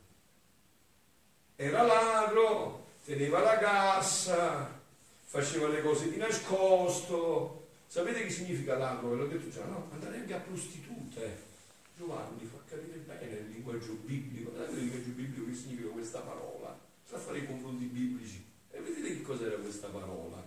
Era 1.56 1.82
ladro, 1.82 2.86
teneva 3.04 3.40
la 3.40 3.58
cassa, 3.58 4.80
faceva 5.24 5.68
le 5.68 5.82
cose 5.82 6.10
di 6.10 6.16
nascosto. 6.16 7.66
Sapete 7.86 8.22
che 8.22 8.30
significa 8.30 8.78
ladro? 8.78 9.10
Ve 9.10 9.16
l'ho 9.16 9.26
detto 9.26 9.50
già, 9.50 9.64
no? 9.66 9.90
Andare 9.92 10.20
anche 10.20 10.34
a 10.34 10.38
prostitute. 10.38 11.46
Giovanni 11.94 12.48
fa 12.50 12.58
capire 12.66 12.96
bene 12.96 13.40
il 13.40 13.50
linguaggio 13.50 13.92
biblico. 14.04 14.50
Guardate 14.50 14.76
il 14.76 14.84
linguaggio 14.84 15.10
biblico 15.10 15.50
che 15.50 15.54
significa 15.54 15.88
questa 15.90 16.20
parola. 16.20 16.78
Sta 17.04 17.16
a 17.16 17.20
fare 17.20 17.38
i 17.38 17.46
confronti 17.46 17.84
biblici. 17.84 18.42
E 18.70 18.80
vedete 18.80 19.16
che 19.16 19.22
cos'era 19.22 19.56
questa 19.56 19.88
parola? 19.88 20.42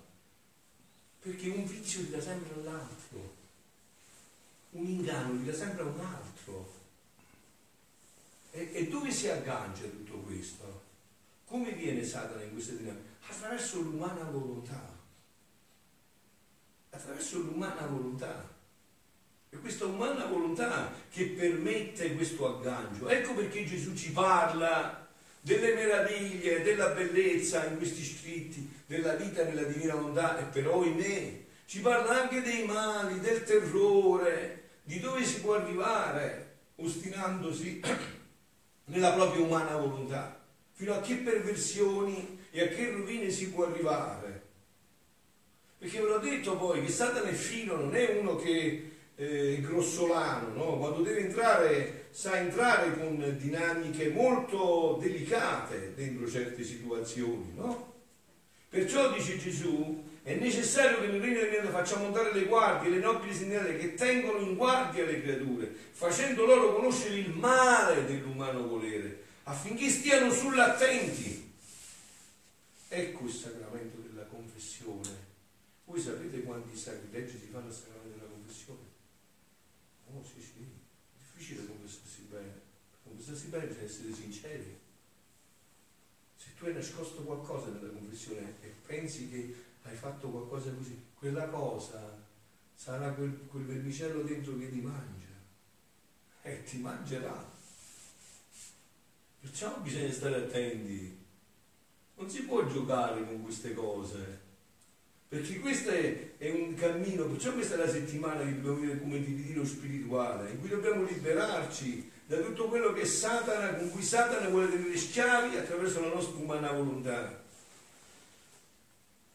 Perché 1.20 1.50
un 1.50 1.64
vizio 1.66 2.06
ti 2.06 2.10
dà 2.10 2.22
sempre 2.22 2.54
all'altro. 2.56 3.41
Un 4.72 4.86
inganno 4.86 5.44
dà 5.44 5.54
sempre 5.54 5.84
un 5.84 6.00
altro. 6.00 6.80
E, 8.52 8.70
e 8.74 8.88
dove 8.88 9.12
si 9.12 9.30
aggancia 9.30 9.84
tutto 9.84 10.18
questo? 10.20 10.84
Come 11.46 11.72
viene 11.74 12.04
Satana 12.04 12.44
in 12.44 12.54
queste 12.54 12.78
dinamiche? 12.78 13.10
Attraverso 13.28 13.82
l'umana 13.82 14.24
volontà. 14.24 14.98
Attraverso 16.90 17.40
l'umana 17.40 17.86
volontà. 17.86 18.50
È 19.50 19.58
questa 19.58 19.86
umana 19.86 20.26
volontà 20.26 20.94
che 21.10 21.26
permette 21.28 22.16
questo 22.16 22.58
aggancio. 22.58 23.10
Ecco 23.10 23.34
perché 23.34 23.66
Gesù 23.66 23.94
ci 23.94 24.12
parla 24.12 25.10
delle 25.42 25.74
meraviglie, 25.74 26.62
della 26.62 26.90
bellezza 26.90 27.66
in 27.66 27.76
questi 27.76 28.04
scritti, 28.04 28.72
della 28.86 29.16
vita 29.16 29.44
nella 29.44 29.64
divina 29.64 29.96
volontà 29.96 30.40
e 30.40 30.44
però 30.44 30.84
in 30.86 30.96
me. 30.96 31.46
Ci 31.66 31.82
parla 31.82 32.22
anche 32.22 32.42
dei 32.42 32.66
mali, 32.66 33.20
del 33.20 33.44
terrore, 33.44 34.61
di 34.92 35.00
dove 35.00 35.24
si 35.24 35.40
può 35.40 35.54
arrivare 35.54 36.58
ostinandosi 36.76 37.82
nella 38.92 39.14
propria 39.14 39.42
umana 39.42 39.78
volontà 39.78 40.38
fino 40.74 40.94
a 40.94 41.00
che 41.00 41.16
perversioni 41.16 42.40
e 42.52 42.62
a 42.62 42.68
che 42.68 42.92
rovine 42.92 43.30
si 43.30 43.52
può 43.52 43.68
arrivare. 43.68 44.42
Perché 45.78 46.02
ve 46.02 46.08
l'ho 46.08 46.18
detto 46.18 46.58
poi 46.58 46.84
che 46.84 46.92
Satana 46.92 47.30
è 47.30 47.34
fino, 47.34 47.78
non 47.78 47.96
è 47.96 48.18
uno 48.20 48.36
che 48.36 48.92
eh, 49.16 49.56
è 49.56 49.62
grossolano, 49.62 50.54
no? 50.54 50.78
quando 50.78 51.04
deve 51.04 51.22
entrare 51.22 52.08
sa 52.10 52.38
entrare 52.38 52.98
con 52.98 53.38
dinamiche 53.40 54.10
molto 54.10 54.98
delicate 55.00 55.94
dentro 55.96 56.30
certe 56.30 56.66
situazioni. 56.66 57.54
No? 57.56 57.94
Perciò 58.68 59.10
dice 59.14 59.38
Gesù, 59.38 60.04
è 60.24 60.36
necessario 60.36 61.00
che 61.00 61.08
nel 61.08 61.20
regno 61.20 61.40
del 61.40 61.52
cielo 61.52 61.70
facciamo 61.70 62.04
montare 62.04 62.34
le 62.34 62.46
guardie, 62.46 62.92
le 62.92 63.00
nobili 63.00 63.34
segnali 63.34 63.78
che 63.78 63.96
tengono 63.96 64.40
in 64.40 64.56
guardia 64.56 65.06
le 65.06 65.22
creature, 65.22 65.74
facendo 65.92 66.46
loro 66.46 66.76
conoscere 66.76 67.16
il 67.16 67.32
male 67.32 68.06
dell'umano 68.06 68.68
volere 68.68 69.30
affinché 69.44 69.90
stiano 69.90 70.32
sull'attenti. 70.32 71.50
Ecco 72.88 73.26
il 73.26 73.32
sacramento 73.32 73.98
della 73.98 74.26
confessione. 74.26 75.30
Voi 75.86 76.00
sapete 76.00 76.42
quanti 76.44 76.78
sacrilegi 76.78 77.38
si 77.38 77.48
fanno 77.48 77.68
al 77.68 77.74
sacramento 77.74 78.18
della 78.18 78.30
confessione? 78.30 78.80
Oh 80.14 80.24
sì, 80.24 80.42
sì, 80.42 80.62
è 80.62 81.18
difficile 81.18 81.66
confessarsi 81.66 82.22
bene. 82.30 82.62
Confessarsi 83.04 83.48
bene 83.48 83.66
bisogna 83.66 83.86
essere 83.86 84.14
sinceri. 84.14 84.80
Se 86.36 86.50
tu 86.58 86.66
hai 86.66 86.74
nascosto 86.74 87.22
qualcosa 87.22 87.68
nella 87.68 87.92
confessione 87.92 88.56
e 88.62 88.74
pensi 88.86 89.30
che 89.30 89.56
hai 89.84 89.96
fatto 89.96 90.30
qualcosa 90.30 90.72
così, 90.72 91.00
quella 91.18 91.48
cosa 91.48 92.20
sarà 92.76 93.12
quel, 93.12 93.48
quel 93.48 93.66
vermicello 93.66 94.22
dentro 94.22 94.58
che 94.58 94.72
ti 94.72 94.82
mangia 94.82 95.28
e 96.42 96.64
ti 96.64 96.78
mangerà. 96.80 97.50
Perciò 99.40 99.80
bisogna 99.80 100.12
stare 100.12 100.36
attenti. 100.36 101.20
Non 102.16 102.30
si 102.30 102.44
può 102.44 102.66
giocare 102.68 103.26
con 103.26 103.42
queste 103.42 103.74
cose. 103.74 104.40
Perché 105.28 105.60
questo 105.60 105.92
è, 105.92 106.38
è, 106.38 106.50
un 106.50 106.74
cammino, 106.76 107.26
perciò 107.26 107.54
questa 107.54 107.76
è 107.76 107.78
la 107.78 107.90
settimana 107.90 108.44
che 108.44 108.56
dobbiamo 108.56 108.78
vivere 108.78 109.00
come 109.00 109.24
di 109.24 109.34
ritiro 109.34 109.64
spirituale, 109.66 110.52
in 110.52 110.60
cui 110.60 110.68
dobbiamo 110.68 111.04
liberarci 111.04 112.12
da 112.26 112.38
tutto 112.38 112.68
quello 112.68 112.92
che 112.92 113.06
Satana, 113.06 113.76
con 113.76 113.92
cui 113.92 114.04
Satana 114.04 114.50
vuole 114.50 114.70
tenere 114.70 114.98
schiavi 114.98 115.56
attraverso 115.56 116.02
la 116.02 116.14
nostra 116.14 116.38
umana 116.38 116.72
volontà. 116.74 117.44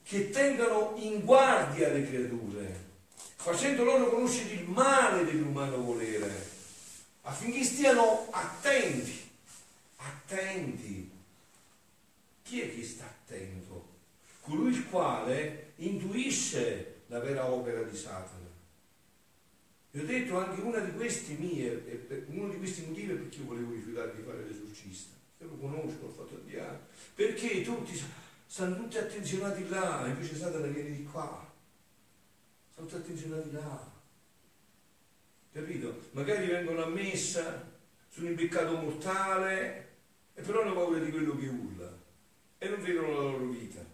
Che 0.06 0.30
tengano 0.30 0.94
in 0.96 1.24
guardia 1.24 1.88
le 1.88 2.06
creature, 2.06 2.84
facendo 3.34 3.82
loro 3.82 4.08
conoscere 4.08 4.54
il 4.54 4.68
male 4.68 5.24
dell'umano 5.24 5.78
volere, 5.78 6.32
affinché 7.22 7.64
stiano 7.64 8.28
attenti 8.30 9.24
attenti. 10.26 11.10
Chi 12.42 12.60
è 12.60 12.74
che 12.74 12.84
sta 12.84 13.04
attento? 13.04 13.94
Colui 14.40 14.70
il 14.70 14.86
quale 14.88 15.72
intuisce 15.76 17.02
la 17.06 17.18
vera 17.18 17.46
opera 17.46 17.82
di 17.82 17.96
Satana. 17.96 18.44
Vi 19.90 20.00
ho 20.00 20.04
detto 20.04 20.38
anche 20.38 20.60
una 20.60 20.78
di 20.78 20.92
questi 20.92 21.34
mie, 21.34 22.26
uno 22.26 22.48
di 22.48 22.58
questi 22.58 22.84
motivi 22.84 23.14
perché 23.14 23.38
io 23.38 23.44
volevo 23.44 23.72
rifiutare 23.72 24.14
di 24.14 24.22
fare 24.22 24.44
l'esorcista. 24.44 25.14
Io 25.40 25.48
lo 25.48 25.56
conosco, 25.56 26.02
l'ho 26.02 26.12
fatto 26.12 26.34
avviare. 26.34 26.80
Perché 27.14 27.62
tutti 27.62 27.96
stanno 28.46 28.76
tutti 28.76 28.98
attenzionati 28.98 29.68
là, 29.68 30.04
invece 30.06 30.36
Satana 30.36 30.66
viene 30.66 30.96
di 30.96 31.04
qua. 31.04 31.44
Stanno 32.72 32.86
tutti 32.86 33.00
attenzionati 33.00 33.52
là. 33.52 33.94
Capito? 35.52 36.02
Magari 36.12 36.46
vengono 36.46 36.84
a 36.84 36.88
messa, 36.88 37.66
sono 38.08 38.28
in 38.28 38.34
peccato 38.36 38.76
mortale, 38.76 39.88
e 40.34 40.42
però 40.42 40.62
hanno 40.62 40.74
paura 40.74 40.98
di 40.98 41.10
quello 41.10 41.36
che 41.36 41.48
urla 41.48 41.90
e 42.58 42.68
non 42.68 42.82
vedono 42.82 43.12
la 43.12 43.20
loro 43.20 43.46
vita. 43.46 43.84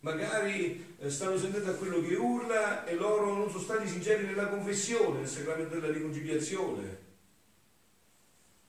Magari 0.00 0.94
eh, 0.98 1.10
stanno 1.10 1.38
sentendo 1.38 1.70
a 1.70 1.74
quello 1.74 2.00
che 2.02 2.14
urla 2.14 2.84
e 2.84 2.94
loro 2.94 3.34
non 3.34 3.50
sono 3.50 3.62
stati 3.62 3.88
sinceri 3.88 4.26
nella 4.26 4.48
confessione, 4.48 5.20
nel 5.20 5.28
sacramento 5.28 5.78
della 5.78 5.92
riconciliazione. 5.92 7.06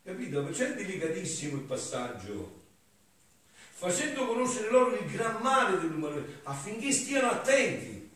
Capito? 0.04 0.43
Perciò 0.43 0.65
è 0.65 0.74
delicatissimo 0.74 1.58
il 1.58 1.63
passaggio. 1.63 2.58
Facendo 3.80 4.26
conoscere 4.26 4.70
loro 4.70 4.94
il 4.94 5.10
gran 5.10 5.42
male 5.42 5.80
dell'umanità 5.80 6.28
affinché 6.44 6.92
stiano 6.92 7.30
attenti 7.30 8.10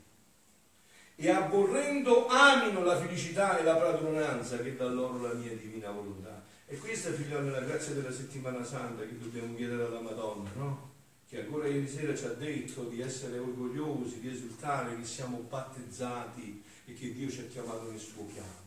e 1.16 1.30
aborrendo 1.30 2.28
amino 2.28 2.84
la 2.84 3.00
felicità 3.00 3.58
e 3.58 3.64
la 3.64 3.78
padronanza 3.78 4.58
che 4.58 4.76
dà 4.76 4.90
loro 4.90 5.22
la 5.22 5.34
mia 5.34 5.56
divina 5.56 5.90
volontà. 5.90 6.44
E 6.68 6.78
questa, 6.78 7.14
figlioli, 7.14 7.48
è 7.48 7.52
la 7.52 7.62
grazia 7.62 7.94
della 7.94 8.12
settimana 8.12 8.62
santa 8.66 9.04
che 9.04 9.18
dobbiamo 9.18 9.56
chiedere 9.56 9.86
alla 9.86 10.02
Madonna, 10.02 10.50
no? 10.56 10.92
Che 11.30 11.40
ancora 11.40 11.66
ieri 11.68 11.88
sera 11.88 12.14
ci 12.14 12.26
ha 12.26 12.34
detto 12.34 12.84
di 12.84 13.00
essere 13.00 13.38
orgogliosi, 13.38 14.20
di 14.20 14.32
esultare 14.32 14.98
che 14.98 15.06
siamo 15.06 15.46
battezzati 15.48 16.62
e 16.84 16.94
che 16.94 17.14
Dio 17.14 17.30
ci 17.30 17.40
ha 17.40 17.48
chiamato 17.48 17.90
nel 17.90 18.00
suo 18.02 18.24
piano. 18.24 18.62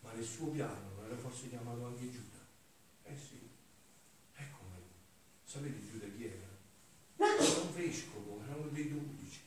Ma 0.00 0.12
nel 0.14 0.24
suo 0.24 0.46
piano 0.46 0.94
non 0.96 1.04
era 1.04 1.16
forse 1.16 1.50
chiamato 1.50 1.84
anche 1.84 2.10
Giuda? 2.10 2.38
Eh 3.04 3.16
sì, 3.16 3.37
Sapete 5.48 5.80
Giuda 5.90 6.04
chi 6.14 6.26
era? 6.26 6.46
Era 7.16 7.60
un 7.62 7.74
vescovo, 7.74 8.42
era 8.44 8.54
uno 8.54 8.68
dei 8.68 8.92
dodici. 8.92 9.40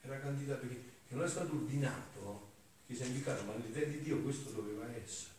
Era 0.00 0.20
candidato 0.20 0.64
perché 0.64 0.90
non 1.08 1.24
è 1.24 1.28
stato 1.28 1.52
ordinato, 1.54 2.50
che 2.86 2.94
si 2.94 3.02
è 3.02 3.06
indicato, 3.06 3.42
ma 3.42 3.54
nell'idea 3.54 3.84
di 3.88 4.00
Dio 4.00 4.20
questo 4.20 4.50
doveva 4.50 4.88
essere. 4.94 5.32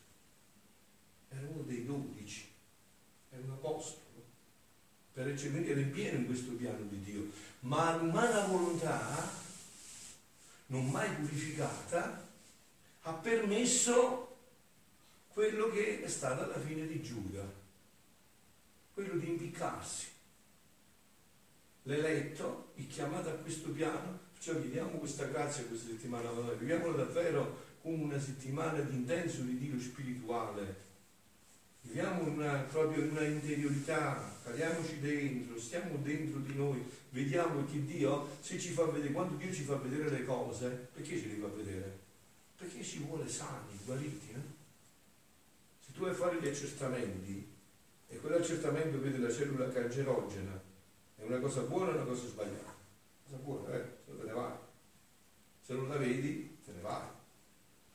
Era 1.30 1.48
uno 1.48 1.62
dei 1.62 1.86
dodici, 1.86 2.46
era 3.30 3.42
un 3.42 3.52
apostolo, 3.52 4.22
per 5.14 5.30
eccellenza 5.30 5.72
era 5.72 5.80
in 5.80 5.92
pieno 5.92 6.18
in 6.18 6.26
questo 6.26 6.52
piano 6.52 6.84
di 6.86 7.02
Dio, 7.02 7.32
ma 7.62 7.96
l'umana 7.96 8.46
volontà, 8.46 9.32
non 10.68 10.90
mai 10.90 11.10
purificata, 11.16 12.28
ha 13.04 13.14
permesso 13.14 14.36
quello 15.30 15.70
che 15.70 16.04
è 16.04 16.10
stata 16.10 16.48
la 16.48 16.60
fine 16.60 16.86
di 16.86 17.02
Giuda, 17.02 17.62
quello 18.94 19.16
di 19.18 19.28
impiccarsi. 19.28 20.08
L'eletto, 21.84 22.72
il 22.76 22.88
chiamato 22.88 23.30
a 23.30 23.34
questo 23.34 23.72
piano, 23.72 24.20
perciò 24.32 24.54
viviamo 24.54 24.98
questa 25.00 25.26
grazia 25.26 25.66
questa 25.66 25.90
settimana, 25.90 26.30
viviamola 26.58 27.04
davvero 27.04 27.72
come 27.82 28.04
una 28.04 28.20
settimana 28.20 28.80
di 28.80 28.96
intenso 28.96 29.42
ritiro 29.44 29.80
spirituale, 29.80 30.76
viviamo 31.82 32.24
una, 32.24 32.60
proprio 32.60 33.04
una 33.04 33.26
interiorità, 33.26 34.40
cadiamoci 34.44 35.00
dentro, 35.00 35.60
stiamo 35.60 35.98
dentro 35.98 36.40
di 36.40 36.56
noi, 36.56 36.82
vediamo 37.10 37.66
che 37.66 37.84
Dio, 37.84 38.38
se 38.40 38.58
ci 38.58 38.70
fa 38.70 38.86
vedere, 38.86 39.12
quando 39.12 39.36
Dio 39.36 39.52
ci 39.52 39.64
fa 39.64 39.76
vedere 39.76 40.10
le 40.10 40.24
cose, 40.24 40.88
perché 40.94 41.20
ce 41.20 41.28
le 41.28 41.36
fa 41.36 41.48
vedere? 41.48 42.00
Perché 42.56 42.82
ci 42.82 43.00
vuole 43.00 43.28
sani, 43.28 43.78
guariti. 43.84 44.32
Eh? 44.34 44.62
Se 45.86 45.92
tu 45.92 46.06
a 46.06 46.14
fare 46.14 46.40
gli 46.40 46.48
accertamenti 46.48 47.53
e 48.14 48.20
quell'accertamento 48.20 49.02
vede 49.02 49.18
la 49.18 49.32
cellula 49.32 49.70
cancerogena, 49.70 50.62
è 51.16 51.24
una 51.24 51.40
cosa 51.40 51.62
buona 51.62 51.92
o 51.92 51.96
una 51.96 52.06
cosa 52.06 52.28
sbagliata? 52.28 52.76
Cosa 53.24 53.38
buona, 53.42 53.74
eh? 53.74 53.86
Se 54.06 54.18
te 54.18 54.24
ne 54.24 54.32
vai. 54.32 54.52
Se 55.62 55.74
non 55.74 55.90
la 55.90 55.98
vedi, 55.98 56.58
te 56.64 56.72
ne 56.72 56.82
vai. 56.82 57.08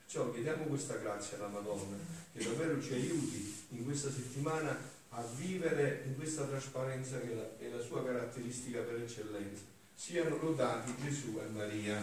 Perciò 0.01 0.33
chiediamo 0.33 0.65
questa 0.65 0.97
grazia 0.97 1.37
alla 1.37 1.49
Madonna, 1.49 1.97
che 2.33 2.43
davvero 2.43 2.83
ci 2.83 2.95
aiuti 2.95 3.67
in 3.71 3.85
questa 3.85 4.11
settimana 4.11 4.77
a 5.11 5.23
vivere 5.37 6.03
in 6.07 6.17
questa 6.17 6.45
trasparenza 6.45 7.21
che 7.21 7.59
è 7.59 7.69
la, 7.69 7.81
sua 7.81 8.05
caratteristica 8.05 8.81
per 8.81 8.97
eccellenza. 8.97 9.63
Siano 9.95 10.37
lodati 10.39 10.95
Gesù 11.03 11.41
e 11.41 11.49
Maria. 11.51 11.97